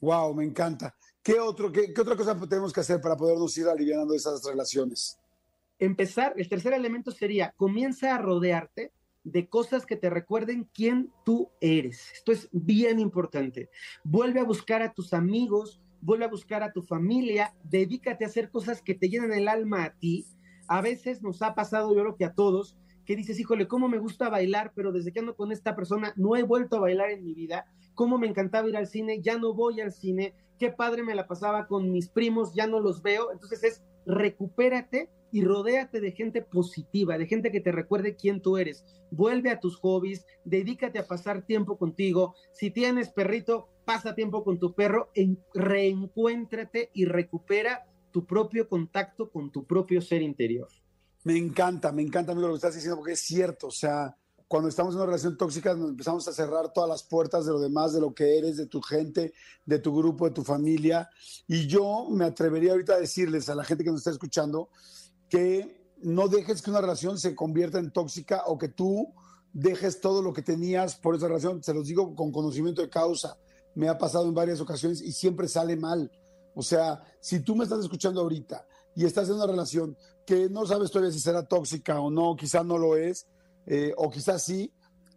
Wow, 0.00 0.34
me 0.34 0.44
encanta. 0.44 0.96
¿Qué, 1.22 1.38
otro, 1.38 1.70
qué, 1.70 1.92
otra 2.00 2.16
cosa 2.16 2.34
tenemos 2.48 2.72
que 2.72 2.80
hacer 2.80 3.02
para 3.02 3.18
podernos 3.18 3.54
ir 3.58 3.66
aliviando 3.66 4.14
esas 4.14 4.42
relaciones? 4.42 5.18
Empezar, 5.78 6.32
el 6.38 6.48
tercer 6.48 6.72
elemento 6.72 7.10
sería, 7.10 7.52
comienza 7.54 8.14
a 8.14 8.18
rodearte 8.18 8.92
de 9.24 9.46
cosas 9.46 9.84
que 9.84 9.96
te 9.96 10.08
recuerden 10.08 10.70
quién 10.72 11.12
tú 11.22 11.50
eres. 11.60 12.12
Esto 12.14 12.32
es 12.32 12.48
bien 12.50 12.98
importante. 12.98 13.68
Vuelve 14.04 14.40
a 14.40 14.44
buscar 14.44 14.80
a 14.80 14.94
tus 14.94 15.12
amigos, 15.12 15.82
vuelve 16.04 16.26
a 16.26 16.28
buscar 16.28 16.62
a 16.62 16.72
tu 16.72 16.82
familia, 16.82 17.54
dedícate 17.64 18.24
a 18.24 18.28
hacer 18.28 18.50
cosas 18.50 18.82
que 18.82 18.94
te 18.94 19.08
llenan 19.08 19.32
el 19.32 19.48
alma 19.48 19.84
a 19.84 19.94
ti. 19.94 20.26
A 20.68 20.82
veces 20.82 21.22
nos 21.22 21.40
ha 21.42 21.54
pasado, 21.54 21.94
yo 21.94 22.02
creo 22.02 22.16
que 22.16 22.26
a 22.26 22.34
todos, 22.34 22.76
que 23.06 23.16
dices, 23.16 23.40
híjole, 23.40 23.66
cómo 23.66 23.88
me 23.88 23.98
gusta 23.98 24.28
bailar, 24.28 24.72
pero 24.74 24.92
desde 24.92 25.12
que 25.12 25.20
ando 25.20 25.34
con 25.34 25.50
esta 25.50 25.74
persona 25.74 26.12
no 26.16 26.36
he 26.36 26.42
vuelto 26.42 26.76
a 26.76 26.80
bailar 26.80 27.10
en 27.10 27.24
mi 27.24 27.34
vida. 27.34 27.66
Cómo 27.94 28.18
me 28.18 28.26
encantaba 28.26 28.68
ir 28.68 28.76
al 28.76 28.86
cine, 28.86 29.20
ya 29.22 29.38
no 29.38 29.54
voy 29.54 29.80
al 29.80 29.92
cine. 29.92 30.34
Qué 30.58 30.70
padre 30.70 31.02
me 31.02 31.14
la 31.14 31.26
pasaba 31.26 31.66
con 31.66 31.90
mis 31.90 32.08
primos, 32.08 32.54
ya 32.54 32.66
no 32.66 32.80
los 32.80 33.02
veo. 33.02 33.32
Entonces 33.32 33.64
es 33.64 33.82
recupérate 34.06 35.10
y 35.32 35.42
rodéate 35.42 36.00
de 36.00 36.12
gente 36.12 36.42
positiva, 36.42 37.18
de 37.18 37.26
gente 37.26 37.50
que 37.50 37.60
te 37.60 37.72
recuerde 37.72 38.14
quién 38.14 38.40
tú 38.40 38.56
eres. 38.56 38.84
Vuelve 39.10 39.50
a 39.50 39.60
tus 39.60 39.76
hobbies, 39.76 40.26
dedícate 40.44 40.98
a 40.98 41.06
pasar 41.06 41.42
tiempo 41.42 41.76
contigo. 41.76 42.34
Si 42.52 42.70
tienes 42.70 43.10
perrito, 43.10 43.68
pasa 43.84 44.14
tiempo 44.14 44.44
con 44.44 44.58
tu 44.58 44.74
perro, 44.74 45.10
en, 45.14 45.42
reencuéntrate 45.54 46.90
y 46.94 47.04
recupera 47.04 47.86
tu 48.10 48.26
propio 48.26 48.68
contacto 48.68 49.30
con 49.30 49.50
tu 49.50 49.66
propio 49.66 50.00
ser 50.00 50.22
interior. 50.22 50.68
Me 51.24 51.36
encanta, 51.36 51.90
me 51.90 52.02
encanta, 52.02 52.32
amigo, 52.32 52.48
lo 52.48 52.54
que 52.54 52.58
estás 52.58 52.74
diciendo, 52.74 52.96
porque 52.98 53.12
es 53.12 53.20
cierto, 53.20 53.68
o 53.68 53.72
sea, 53.72 54.16
cuando 54.46 54.68
estamos 54.68 54.94
en 54.94 55.00
una 55.00 55.06
relación 55.06 55.36
tóxica 55.36 55.74
nos 55.74 55.90
empezamos 55.90 56.28
a 56.28 56.32
cerrar 56.32 56.72
todas 56.72 56.88
las 56.88 57.02
puertas 57.02 57.46
de 57.46 57.52
lo 57.52 57.58
demás, 57.58 57.92
de 57.92 58.00
lo 58.00 58.14
que 58.14 58.38
eres, 58.38 58.56
de 58.56 58.66
tu 58.66 58.80
gente, 58.80 59.32
de 59.64 59.78
tu 59.78 59.96
grupo, 59.96 60.26
de 60.26 60.34
tu 60.34 60.44
familia. 60.44 61.08
Y 61.48 61.66
yo 61.66 62.08
me 62.10 62.24
atrevería 62.24 62.72
ahorita 62.72 62.94
a 62.94 63.00
decirles 63.00 63.48
a 63.48 63.54
la 63.54 63.64
gente 63.64 63.84
que 63.84 63.90
nos 63.90 64.00
está 64.00 64.10
escuchando 64.10 64.68
que 65.28 65.90
no 66.02 66.28
dejes 66.28 66.60
que 66.62 66.70
una 66.70 66.80
relación 66.80 67.18
se 67.18 67.34
convierta 67.34 67.78
en 67.78 67.90
tóxica 67.90 68.42
o 68.46 68.58
que 68.58 68.68
tú 68.68 69.12
dejes 69.52 70.00
todo 70.00 70.20
lo 70.20 70.32
que 70.32 70.42
tenías 70.42 70.96
por 70.96 71.16
esa 71.16 71.28
relación. 71.28 71.62
Se 71.62 71.72
los 71.72 71.86
digo 71.86 72.14
con 72.14 72.30
conocimiento 72.30 72.82
de 72.82 72.90
causa. 72.90 73.38
Me 73.74 73.88
ha 73.88 73.98
pasado 73.98 74.26
en 74.26 74.34
varias 74.34 74.60
ocasiones 74.60 75.00
y 75.00 75.12
siempre 75.12 75.48
sale 75.48 75.76
mal. 75.76 76.10
O 76.54 76.62
sea, 76.62 77.02
si 77.20 77.40
tú 77.40 77.56
me 77.56 77.64
estás 77.64 77.80
escuchando 77.80 78.20
ahorita 78.20 78.66
y 78.94 79.04
estás 79.04 79.28
en 79.28 79.36
una 79.36 79.46
relación 79.46 79.96
que 80.24 80.48
no 80.48 80.66
sabes 80.66 80.90
todavía 80.90 81.12
si 81.12 81.20
será 81.20 81.44
tóxica 81.44 82.00
o 82.00 82.10
no, 82.10 82.36
quizás 82.36 82.64
no 82.64 82.78
lo 82.78 82.96
es, 82.96 83.26
eh, 83.66 83.92
o 83.96 84.10
quizás 84.10 84.42
sí, 84.42 84.72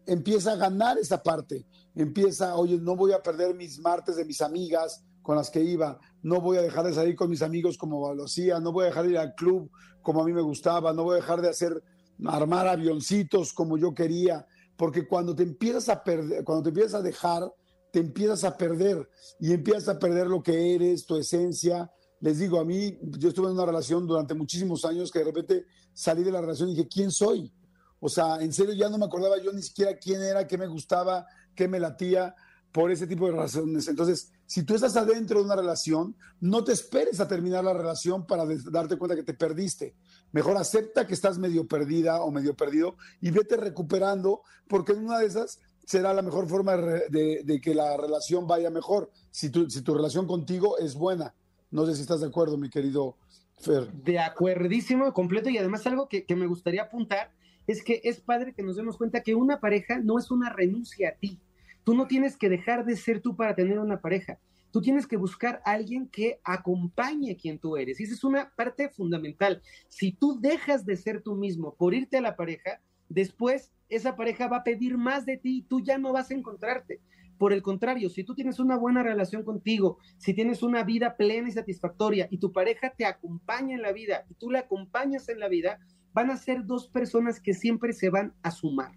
empieza 0.06 0.54
a 0.54 0.56
ganar 0.56 0.98
esa 0.98 1.22
parte. 1.22 1.66
Empieza, 1.96 2.56
oye, 2.56 2.78
no 2.78 2.96
voy 2.96 3.12
a 3.12 3.22
perder 3.22 3.56
mis 3.56 3.80
martes 3.80 4.16
de 4.16 4.26
mis 4.26 4.42
amigas 4.42 5.04
con 5.22 5.36
las 5.36 5.50
que 5.50 5.62
iba, 5.62 6.00
no 6.24 6.40
voy 6.40 6.58
a 6.58 6.62
dejar 6.62 6.86
de 6.86 6.94
salir 6.94 7.16
con 7.16 7.30
mis 7.30 7.42
amigos 7.42 7.78
como 7.78 8.14
lo 8.14 8.24
hacía, 8.24 8.62
no 8.62 8.72
voy 8.72 8.86
a 8.86 8.88
dejar 8.88 9.04
de 9.04 9.12
ir 9.12 9.18
al 9.18 9.36
club 9.36 9.70
como 10.02 10.22
a 10.22 10.26
mí 10.26 10.32
me 10.32 10.42
gustaba, 10.42 10.94
no 10.94 11.04
voy 11.04 11.16
a 11.16 11.22
dejar 11.22 11.42
de 11.42 11.50
hacer, 11.50 11.84
armar 12.26 12.66
avioncitos 12.66 13.52
como 13.52 13.78
yo 13.78 13.94
quería, 13.94 14.48
porque 14.78 15.06
cuando 15.06 15.36
te 15.36 15.44
empiezas 15.44 15.90
a 15.90 16.02
perder, 16.02 16.46
cuando 16.46 16.64
te 16.64 16.70
empiezas 16.70 16.94
a 16.94 17.02
dejar, 17.02 17.52
te 17.98 18.02
empiezas 18.02 18.44
a 18.44 18.56
perder 18.56 19.10
y 19.40 19.54
empiezas 19.54 19.90
a 19.90 19.98
perder 19.98 20.28
lo 20.28 20.44
que 20.44 20.76
eres, 20.76 21.08
tu 21.08 21.18
esencia, 21.18 21.92
les 22.20 22.38
digo, 22.38 22.60
a 22.60 22.64
mí, 22.64 22.96
yo 23.02 23.30
estuve 23.30 23.48
en 23.48 23.54
una 23.54 23.66
relación 23.66 24.06
durante 24.06 24.36
muchísimos 24.36 24.86
años 24.86 25.12
que 25.12 25.18
de 25.18 25.26
repente 25.26 25.66
salí 25.94 26.24
de 26.24 26.32
la 26.32 26.40
relación 26.40 26.70
y 26.70 26.76
dije, 26.76 26.88
¿quién 26.88 27.10
soy? 27.10 27.52
O 28.00 28.08
sea, 28.08 28.36
en 28.40 28.54
serio 28.54 28.76
ya 28.76 28.88
no 28.88 29.00
me 29.00 29.06
acordaba 29.06 29.42
yo 29.42 29.52
ni 29.52 29.64
siquiera 29.64 29.98
quién 29.98 30.22
era, 30.22 30.46
qué 30.46 30.60
me 30.60 30.68
gustaba, 30.68 31.26
qué 31.56 31.68
me 31.68 31.80
latía 31.80 32.36
por 32.72 32.92
ese 32.92 33.08
tipo 33.08 33.26
de 33.26 33.32
razones. 33.32 33.88
Entonces, 33.88 34.32
si 34.46 34.62
tú 34.62 34.76
estás 34.76 34.96
adentro 34.96 35.40
de 35.40 35.46
una 35.46 35.56
relación, 35.56 36.16
no 36.40 36.64
te 36.64 36.74
esperes 36.74 37.20
a 37.20 37.28
terminar 37.28 37.64
la 37.64 37.74
relación 37.74 38.28
para 38.28 38.46
darte 38.70 38.98
cuenta 38.98 39.16
que 39.16 39.24
te 39.24 39.34
perdiste. 39.34 39.96
Mejor 40.34 40.56
acepta 40.58 41.08
que 41.08 41.16
estás 41.16 41.40
medio 41.40 41.68
perdida 41.68 42.22
o 42.22 42.30
medio 42.30 42.56
perdido 42.56 42.96
y 43.22 43.32
vete 43.32 43.58
recuperando, 43.58 44.44
porque 44.68 44.92
en 44.92 45.06
una 45.06 45.18
de 45.18 45.26
esas 45.26 45.60
será 45.88 46.14
la 46.14 46.22
mejor 46.22 46.50
forma 46.50 46.76
de, 46.76 47.62
que 47.64 47.74
la 47.74 47.96
relación 47.96 48.46
vaya 48.46 48.70
mejor, 48.70 49.10
si 49.32 49.50
si 49.70 49.82
tu 49.82 49.94
relación 49.94 50.28
contigo 50.28 50.78
es 50.78 50.96
buena. 50.96 51.34
No 51.72 51.86
sé 51.86 51.96
si 51.96 52.02
estás 52.02 52.20
de 52.20 52.28
acuerdo, 52.28 52.58
mi 52.58 52.70
querido 52.70 53.16
Fer. 53.56 53.90
De 53.94 54.20
acuerdísimo, 54.20 55.14
completo, 55.14 55.50
y 55.50 55.58
además 55.58 55.88
algo 55.88 56.10
que, 56.10 56.26
que 56.26 56.36
me 56.36 56.46
gustaría 56.46 56.84
apuntar 56.84 57.32
es 57.68 57.82
que 57.82 58.02
es 58.04 58.20
padre 58.20 58.54
que 58.54 58.64
nos 58.64 58.76
demos 58.76 58.98
cuenta 58.98 59.24
que 59.24 59.34
una 59.34 59.62
pareja 59.62 59.98
no 60.00 60.20
es 60.20 60.30
una 60.30 60.52
renuncia 60.52 61.10
a 61.10 61.12
ti. 61.14 61.40
Tú 61.86 61.96
no 61.96 62.06
tienes 62.06 62.36
que 62.36 62.50
dejar 62.50 62.86
de 62.86 62.98
ser 62.98 63.22
tú 63.22 63.38
para 63.38 63.56
tener 63.56 63.80
una 63.80 64.02
pareja. 64.02 64.40
Tú 64.72 64.82
tienes 64.82 65.08
que 65.08 65.16
buscar 65.16 65.62
a 65.64 65.72
alguien 65.72 66.10
que 66.10 66.42
acompañe 66.44 67.32
a 67.32 67.38
quien 67.38 67.60
tú 67.60 67.78
eres. 67.78 68.02
Y 68.02 68.04
esa 68.04 68.14
es 68.14 68.26
una 68.26 68.52
parte 68.58 68.90
fundamental. 68.90 69.62
Si 69.88 70.12
tú 70.12 70.38
dejas 70.42 70.86
de 70.86 70.98
ser 70.98 71.22
tú 71.22 71.36
mismo 71.36 71.76
por 71.76 71.94
irte 71.94 72.18
a 72.18 72.22
la 72.22 72.36
pareja, 72.36 72.82
después 73.08 73.72
esa 73.90 74.16
pareja 74.16 74.48
va 74.48 74.58
a 74.58 74.64
pedir 74.64 74.98
más 74.98 75.26
de 75.26 75.38
ti 75.38 75.60
y 75.60 75.62
tú 75.64 75.82
ya 75.82 75.98
no 75.98 76.14
vas 76.14 76.32
a 76.32 76.34
encontrarte. 76.34 77.02
Por 77.38 77.54
el 77.54 77.62
contrario, 77.62 78.10
si 78.10 78.24
tú 78.24 78.34
tienes 78.34 78.60
una 78.60 78.78
buena 78.78 79.04
relación 79.04 79.44
contigo, 79.44 80.00
si 80.18 80.34
tienes 80.34 80.64
una 80.64 80.84
vida 80.84 81.16
plena 81.18 81.50
y 81.50 81.52
satisfactoria 81.52 82.28
y 82.32 82.40
tu 82.40 82.52
pareja 82.52 82.94
te 82.98 83.06
acompaña 83.06 83.76
en 83.76 83.84
la 83.84 83.92
vida 83.92 84.26
y 84.30 84.34
tú 84.34 84.50
la 84.50 84.60
acompañas 84.60 85.30
en 85.30 85.40
la 85.40 85.48
vida, 85.48 85.80
van 86.14 86.32
a 86.32 86.38
ser 86.38 86.66
dos 86.66 86.88
personas 86.88 87.40
que 87.40 87.54
siempre 87.54 87.94
se 87.94 88.10
van 88.10 88.34
a 88.42 88.50
sumar. 88.50 88.92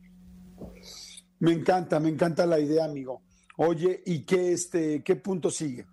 Me 1.38 1.52
encanta, 1.52 2.00
me 2.00 2.08
encanta 2.08 2.46
la 2.46 2.58
idea, 2.58 2.84
amigo. 2.84 3.22
Oye, 3.56 4.02
¿y 4.06 4.20
qué, 4.24 4.52
este, 4.52 5.02
qué 5.02 5.16
punto 5.16 5.50
sigue? 5.50 5.86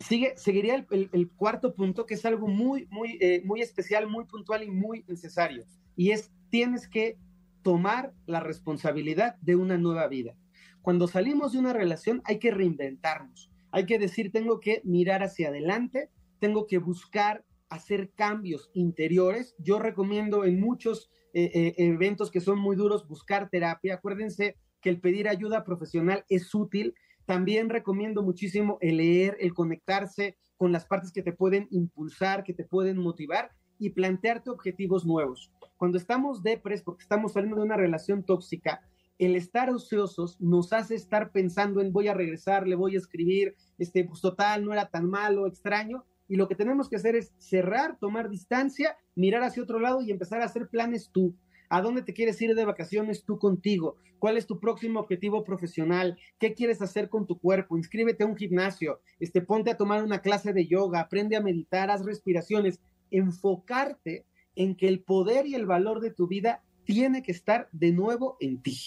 Sigue, 0.00 0.34
seguiría 0.36 0.86
el, 0.90 1.30
cuarto 1.30 1.74
punto, 1.74 2.04
que 2.04 2.14
es 2.14 2.26
algo 2.26 2.46
muy, 2.46 2.86
muy, 2.90 3.16
eh, 3.20 3.42
muy 3.44 3.62
especial, 3.62 4.06
muy 4.06 4.26
puntual 4.26 4.62
y 4.62 4.70
muy 4.70 5.02
necesario. 5.08 5.64
Y 5.96 6.10
es, 6.10 6.30
tienes 6.50 6.88
que 6.88 7.16
tomar 7.64 8.14
la 8.26 8.38
responsabilidad 8.38 9.34
de 9.40 9.56
una 9.56 9.76
nueva 9.76 10.06
vida. 10.06 10.36
Cuando 10.82 11.08
salimos 11.08 11.52
de 11.52 11.58
una 11.58 11.72
relación 11.72 12.22
hay 12.24 12.38
que 12.38 12.52
reinventarnos, 12.52 13.50
hay 13.72 13.86
que 13.86 13.98
decir, 13.98 14.30
tengo 14.30 14.60
que 14.60 14.82
mirar 14.84 15.24
hacia 15.24 15.48
adelante, 15.48 16.10
tengo 16.38 16.68
que 16.68 16.78
buscar 16.78 17.44
hacer 17.70 18.12
cambios 18.14 18.70
interiores. 18.74 19.56
Yo 19.58 19.80
recomiendo 19.80 20.44
en 20.44 20.60
muchos 20.60 21.10
eh, 21.32 21.50
eh, 21.54 21.74
eventos 21.78 22.30
que 22.30 22.40
son 22.40 22.58
muy 22.60 22.76
duros 22.76 23.08
buscar 23.08 23.48
terapia. 23.50 23.94
Acuérdense 23.94 24.56
que 24.80 24.90
el 24.90 25.00
pedir 25.00 25.26
ayuda 25.26 25.64
profesional 25.64 26.24
es 26.28 26.54
útil. 26.54 26.94
También 27.24 27.70
recomiendo 27.70 28.22
muchísimo 28.22 28.78
el 28.80 28.98
leer, 28.98 29.36
el 29.40 29.54
conectarse 29.54 30.36
con 30.56 30.70
las 30.70 30.84
partes 30.84 31.10
que 31.10 31.22
te 31.22 31.32
pueden 31.32 31.66
impulsar, 31.70 32.44
que 32.44 32.54
te 32.54 32.64
pueden 32.64 32.98
motivar 32.98 33.50
y 33.78 33.90
plantearte 33.90 34.50
objetivos 34.50 35.04
nuevos. 35.04 35.50
Cuando 35.84 35.98
estamos 35.98 36.42
depres, 36.42 36.80
porque 36.80 37.02
estamos 37.02 37.34
saliendo 37.34 37.58
de 37.58 37.64
una 37.64 37.76
relación 37.76 38.22
tóxica, 38.22 38.80
el 39.18 39.36
estar 39.36 39.68
ociosos 39.68 40.40
nos 40.40 40.72
hace 40.72 40.94
estar 40.94 41.30
pensando 41.30 41.82
en 41.82 41.92
voy 41.92 42.08
a 42.08 42.14
regresar, 42.14 42.66
le 42.66 42.74
voy 42.74 42.94
a 42.94 42.98
escribir, 42.98 43.54
este, 43.76 44.02
pues 44.02 44.22
total, 44.22 44.64
no 44.64 44.72
era 44.72 44.88
tan 44.88 45.10
malo, 45.10 45.46
extraño, 45.46 46.06
y 46.26 46.36
lo 46.36 46.48
que 46.48 46.54
tenemos 46.54 46.88
que 46.88 46.96
hacer 46.96 47.16
es 47.16 47.34
cerrar, 47.36 47.98
tomar 47.98 48.30
distancia, 48.30 48.96
mirar 49.14 49.42
hacia 49.42 49.62
otro 49.62 49.78
lado 49.78 50.00
y 50.00 50.10
empezar 50.10 50.40
a 50.40 50.46
hacer 50.46 50.70
planes 50.70 51.10
tú. 51.12 51.36
¿A 51.68 51.82
dónde 51.82 52.00
te 52.00 52.14
quieres 52.14 52.40
ir 52.40 52.54
de 52.54 52.64
vacaciones 52.64 53.26
tú 53.26 53.38
contigo? 53.38 53.98
¿Cuál 54.18 54.38
es 54.38 54.46
tu 54.46 54.60
próximo 54.60 55.00
objetivo 55.00 55.44
profesional? 55.44 56.16
¿Qué 56.38 56.54
quieres 56.54 56.80
hacer 56.80 57.10
con 57.10 57.26
tu 57.26 57.38
cuerpo? 57.38 57.76
Inscríbete 57.76 58.24
a 58.24 58.26
un 58.26 58.36
gimnasio, 58.36 59.02
este, 59.20 59.42
ponte 59.42 59.70
a 59.70 59.76
tomar 59.76 60.02
una 60.02 60.22
clase 60.22 60.54
de 60.54 60.66
yoga, 60.66 61.00
aprende 61.00 61.36
a 61.36 61.42
meditar, 61.42 61.90
haz 61.90 62.06
respiraciones, 62.06 62.80
enfocarte 63.10 64.24
en 64.56 64.76
que 64.76 64.88
el 64.88 65.02
poder 65.02 65.46
y 65.46 65.54
el 65.54 65.66
valor 65.66 66.00
de 66.00 66.10
tu 66.10 66.26
vida 66.26 66.62
tiene 66.84 67.22
que 67.22 67.32
estar 67.32 67.68
de 67.72 67.92
nuevo 67.92 68.36
en 68.40 68.62
ti. 68.62 68.78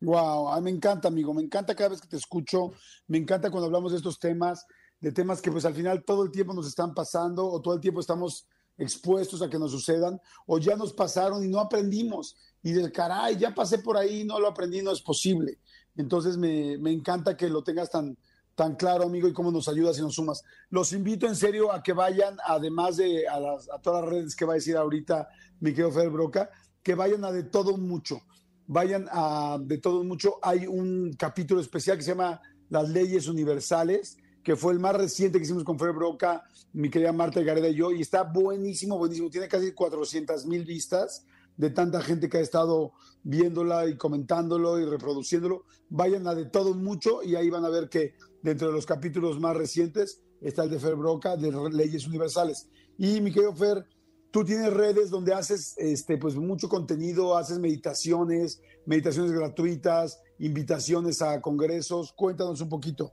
Wow, 0.00 0.60
me 0.60 0.70
encanta, 0.70 1.08
amigo, 1.08 1.32
me 1.32 1.42
encanta 1.42 1.74
cada 1.74 1.90
vez 1.90 2.00
que 2.00 2.08
te 2.08 2.16
escucho, 2.16 2.72
me 3.06 3.18
encanta 3.18 3.50
cuando 3.50 3.66
hablamos 3.66 3.92
de 3.92 3.98
estos 3.98 4.18
temas, 4.18 4.66
de 5.00 5.12
temas 5.12 5.40
que 5.40 5.50
pues 5.50 5.64
al 5.64 5.74
final 5.74 6.04
todo 6.04 6.22
el 6.24 6.30
tiempo 6.30 6.52
nos 6.52 6.66
están 6.66 6.94
pasando 6.94 7.46
o 7.46 7.60
todo 7.60 7.74
el 7.74 7.80
tiempo 7.80 8.00
estamos 8.00 8.46
expuestos 8.78 9.40
a 9.40 9.48
que 9.48 9.58
nos 9.58 9.70
sucedan 9.70 10.20
o 10.46 10.58
ya 10.58 10.76
nos 10.76 10.92
pasaron 10.92 11.42
y 11.42 11.48
no 11.48 11.60
aprendimos 11.60 12.36
y 12.62 12.72
del 12.72 12.92
caray, 12.92 13.36
ya 13.36 13.54
pasé 13.54 13.78
por 13.78 13.96
ahí, 13.96 14.24
no 14.24 14.38
lo 14.38 14.48
aprendí, 14.48 14.82
no 14.82 14.92
es 14.92 15.00
posible. 15.00 15.58
Entonces 15.96 16.36
me, 16.36 16.76
me 16.78 16.92
encanta 16.92 17.36
que 17.36 17.48
lo 17.48 17.62
tengas 17.64 17.90
tan, 17.90 18.18
tan 18.56 18.74
claro, 18.74 19.04
amigo, 19.04 19.28
y 19.28 19.34
cómo 19.34 19.52
nos 19.52 19.68
ayudas 19.68 19.98
y 19.98 20.00
nos 20.00 20.14
sumas. 20.14 20.42
Los 20.70 20.92
invito 20.92 21.26
en 21.26 21.36
serio 21.36 21.70
a 21.70 21.82
que 21.82 21.92
vayan, 21.92 22.38
además 22.44 22.96
de 22.96 23.28
a, 23.28 23.78
todas 23.82 24.02
las 24.02 24.10
redes 24.10 24.34
que 24.34 24.46
va 24.46 24.54
a 24.54 24.56
decir 24.56 24.76
ahorita 24.76 25.28
mi 25.60 25.70
querido 25.70 25.92
Fer 25.92 26.08
Broca, 26.08 26.50
que 26.82 26.94
vayan 26.94 27.24
a 27.24 27.30
de 27.30 27.44
todo 27.44 27.76
mucho. 27.76 28.22
Vayan 28.66 29.08
a 29.12 29.58
de 29.60 29.78
todo 29.78 30.02
mucho. 30.02 30.38
Hay 30.42 30.66
un 30.66 31.12
capítulo 31.18 31.60
especial 31.60 31.98
que 31.98 32.02
se 32.02 32.12
llama 32.12 32.40
Las 32.70 32.88
leyes 32.88 33.28
universales, 33.28 34.16
que 34.42 34.56
fue 34.56 34.72
el 34.72 34.80
más 34.80 34.96
reciente 34.96 35.38
que 35.38 35.44
hicimos 35.44 35.62
con 35.62 35.78
Fer 35.78 35.92
Broca, 35.92 36.42
mi 36.72 36.88
querida 36.88 37.12
Marta 37.12 37.42
Gareda 37.42 37.68
y 37.68 37.74
yo, 37.74 37.92
y 37.92 38.00
está 38.00 38.22
buenísimo, 38.22 38.96
buenísimo. 38.96 39.28
Tiene 39.28 39.48
casi 39.48 39.72
400 39.72 40.46
mil 40.46 40.64
vistas 40.64 41.26
de 41.56 41.70
tanta 41.70 42.00
gente 42.00 42.28
que 42.28 42.38
ha 42.38 42.40
estado 42.40 42.92
viéndola 43.22 43.86
y 43.86 43.96
comentándolo 43.96 44.78
y 44.78 44.84
reproduciéndolo. 44.86 45.64
Vayan 45.88 46.26
a 46.26 46.34
de 46.34 46.46
todo 46.46 46.74
mucho 46.74 47.22
y 47.22 47.34
ahí 47.34 47.50
van 47.50 47.64
a 47.64 47.68
ver 47.68 47.88
que 47.88 48.14
dentro 48.46 48.68
de 48.68 48.74
los 48.74 48.86
capítulos 48.86 49.40
más 49.40 49.56
recientes 49.56 50.22
está 50.40 50.62
el 50.62 50.70
de 50.70 50.78
Fer 50.78 50.94
Broca 50.94 51.36
de 51.36 51.50
Leyes 51.72 52.06
Universales. 52.06 52.68
Y 52.96 53.20
mi 53.20 53.32
querido 53.32 53.52
Fer, 53.52 53.84
tú 54.30 54.44
tienes 54.44 54.72
redes 54.72 55.10
donde 55.10 55.34
haces 55.34 55.74
este, 55.78 56.16
pues, 56.16 56.36
mucho 56.36 56.68
contenido, 56.68 57.36
haces 57.36 57.58
meditaciones, 57.58 58.62
meditaciones 58.86 59.32
gratuitas, 59.32 60.22
invitaciones 60.38 61.22
a 61.22 61.40
congresos. 61.40 62.12
Cuéntanos 62.12 62.60
un 62.60 62.68
poquito. 62.68 63.12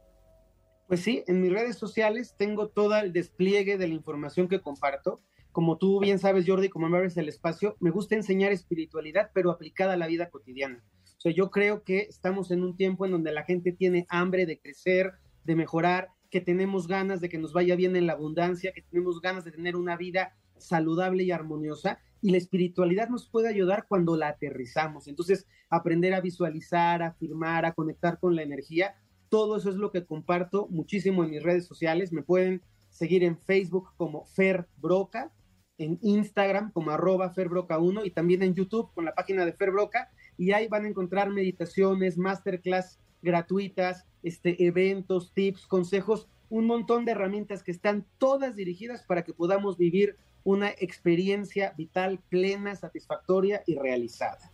Pues 0.87 1.01
sí, 1.01 1.23
en 1.25 1.41
mis 1.41 1.51
redes 1.51 1.77
sociales 1.77 2.35
tengo 2.37 2.67
todo 2.67 2.95
el 2.97 3.11
despliegue 3.11 3.79
de 3.79 3.87
la 3.87 3.95
información 3.95 4.47
que 4.47 4.61
comparto. 4.61 5.23
Como 5.51 5.79
tú 5.79 5.99
bien 5.99 6.19
sabes, 6.19 6.45
Jordi, 6.47 6.69
como 6.69 6.89
me 6.89 6.97
abres 6.97 7.17
el 7.17 7.27
espacio, 7.27 7.75
me 7.79 7.89
gusta 7.89 8.13
enseñar 8.13 8.51
espiritualidad, 8.51 9.31
pero 9.33 9.49
aplicada 9.49 9.93
a 9.93 9.97
la 9.97 10.05
vida 10.05 10.29
cotidiana. 10.29 10.83
O 11.17 11.21
sea, 11.23 11.31
yo 11.31 11.49
creo 11.49 11.83
que 11.83 12.01
estamos 12.01 12.51
en 12.51 12.63
un 12.63 12.75
tiempo 12.75 13.05
en 13.05 13.13
donde 13.13 13.31
la 13.31 13.45
gente 13.45 13.71
tiene 13.71 14.05
hambre 14.09 14.45
de 14.45 14.59
crecer, 14.59 15.13
de 15.43 15.55
mejorar, 15.55 16.09
que 16.29 16.41
tenemos 16.41 16.87
ganas 16.87 17.21
de 17.21 17.29
que 17.29 17.37
nos 17.37 17.53
vaya 17.53 17.75
bien 17.75 17.95
en 17.95 18.07
la 18.07 18.13
abundancia, 18.13 18.73
que 18.73 18.81
tenemos 18.81 19.21
ganas 19.21 19.45
de 19.45 19.51
tener 19.51 19.75
una 19.75 19.97
vida 19.97 20.35
saludable 20.57 21.23
y 21.23 21.31
armoniosa. 21.31 21.99
Y 22.21 22.31
la 22.31 22.37
espiritualidad 22.37 23.09
nos 23.09 23.29
puede 23.29 23.49
ayudar 23.49 23.85
cuando 23.87 24.15
la 24.15 24.29
aterrizamos. 24.29 25.07
Entonces, 25.07 25.45
aprender 25.69 26.13
a 26.13 26.21
visualizar, 26.21 27.03
a 27.03 27.07
afirmar, 27.07 27.65
a 27.65 27.73
conectar 27.73 28.19
con 28.19 28.35
la 28.35 28.43
energía, 28.43 28.95
todo 29.29 29.57
eso 29.57 29.69
es 29.69 29.77
lo 29.77 29.91
que 29.91 30.05
comparto 30.05 30.67
muchísimo 30.69 31.23
en 31.23 31.31
mis 31.31 31.41
redes 31.41 31.65
sociales. 31.65 32.13
Me 32.13 32.21
pueden 32.21 32.61
seguir 32.89 33.23
en 33.23 33.37
Facebook 33.37 33.89
como 33.97 34.25
Fer 34.25 34.67
Broca, 34.77 35.31
en 35.79 35.97
Instagram 36.03 36.71
como 36.71 36.91
arroba 36.91 37.33
ferbroca1 37.33 38.05
y 38.05 38.11
también 38.11 38.43
en 38.43 38.53
YouTube 38.53 38.91
con 38.93 39.05
la 39.05 39.15
página 39.15 39.45
de 39.45 39.53
Fer 39.53 39.71
Broca. 39.71 40.11
Y 40.37 40.51
ahí 40.51 40.67
van 40.67 40.85
a 40.85 40.87
encontrar 40.87 41.31
meditaciones, 41.31 42.17
masterclass 42.17 42.99
gratuitas, 43.23 44.05
este, 44.23 44.65
eventos, 44.65 45.31
tips, 45.33 45.67
consejos, 45.67 46.27
un 46.49 46.65
montón 46.65 47.05
de 47.05 47.11
herramientas 47.11 47.63
que 47.63 47.71
están 47.71 48.05
todas 48.17 48.55
dirigidas 48.55 49.03
para 49.03 49.23
que 49.23 49.33
podamos 49.33 49.77
vivir 49.77 50.17
una 50.43 50.69
experiencia 50.69 51.73
vital 51.77 52.19
plena, 52.29 52.75
satisfactoria 52.75 53.63
y 53.65 53.75
realizada. 53.75 54.51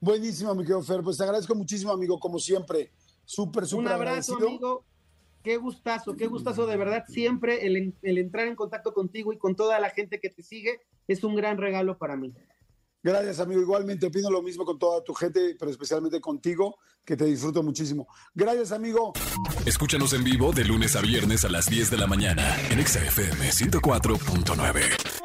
Buenísimo, 0.00 0.54
mi 0.54 0.62
querido 0.62 0.82
Fer. 0.82 1.02
Pues 1.02 1.18
te 1.18 1.24
agradezco 1.24 1.54
muchísimo, 1.54 1.92
amigo, 1.92 2.18
como 2.20 2.38
siempre. 2.38 2.90
Súper, 3.24 3.66
súper 3.66 3.86
Un 3.86 3.92
abrazo, 3.92 4.36
amigo. 4.36 4.84
Qué 5.42 5.56
gustazo, 5.56 6.16
qué 6.16 6.26
gustazo 6.26 6.66
de 6.66 6.76
verdad. 6.76 7.04
Siempre 7.08 7.66
el, 7.66 7.94
el, 8.02 8.18
entrar 8.18 8.46
en 8.46 8.56
contacto 8.56 8.92
contigo 8.92 9.32
y 9.32 9.38
con 9.38 9.56
toda 9.56 9.78
la 9.80 9.90
gente 9.90 10.20
que 10.20 10.30
te 10.30 10.42
sigue 10.42 10.80
es 11.06 11.24
un 11.24 11.34
gran 11.34 11.58
regalo 11.58 11.98
para 11.98 12.16
mí. 12.16 12.32
Gracias, 13.02 13.40
amigo. 13.40 13.60
Igualmente 13.60 14.06
opino 14.06 14.30
lo 14.30 14.42
mismo 14.42 14.64
con 14.64 14.78
toda 14.78 15.02
tu 15.02 15.14
gente, 15.14 15.56
pero 15.58 15.70
especialmente 15.70 16.20
contigo, 16.20 16.78
que 17.04 17.16
te 17.16 17.24
disfruto 17.24 17.62
muchísimo. 17.62 18.08
Gracias, 18.34 18.72
amigo. 18.72 19.12
Escúchanos 19.66 20.12
en 20.12 20.24
vivo 20.24 20.52
de 20.52 20.64
lunes 20.64 20.96
a 20.96 21.00
viernes 21.00 21.44
a 21.44 21.48
las 21.48 21.70
10 21.70 21.90
de 21.90 21.96
la 21.96 22.06
mañana 22.06 22.56
en 22.70 22.84
XFM 22.84 23.50
104.9. 23.50 25.17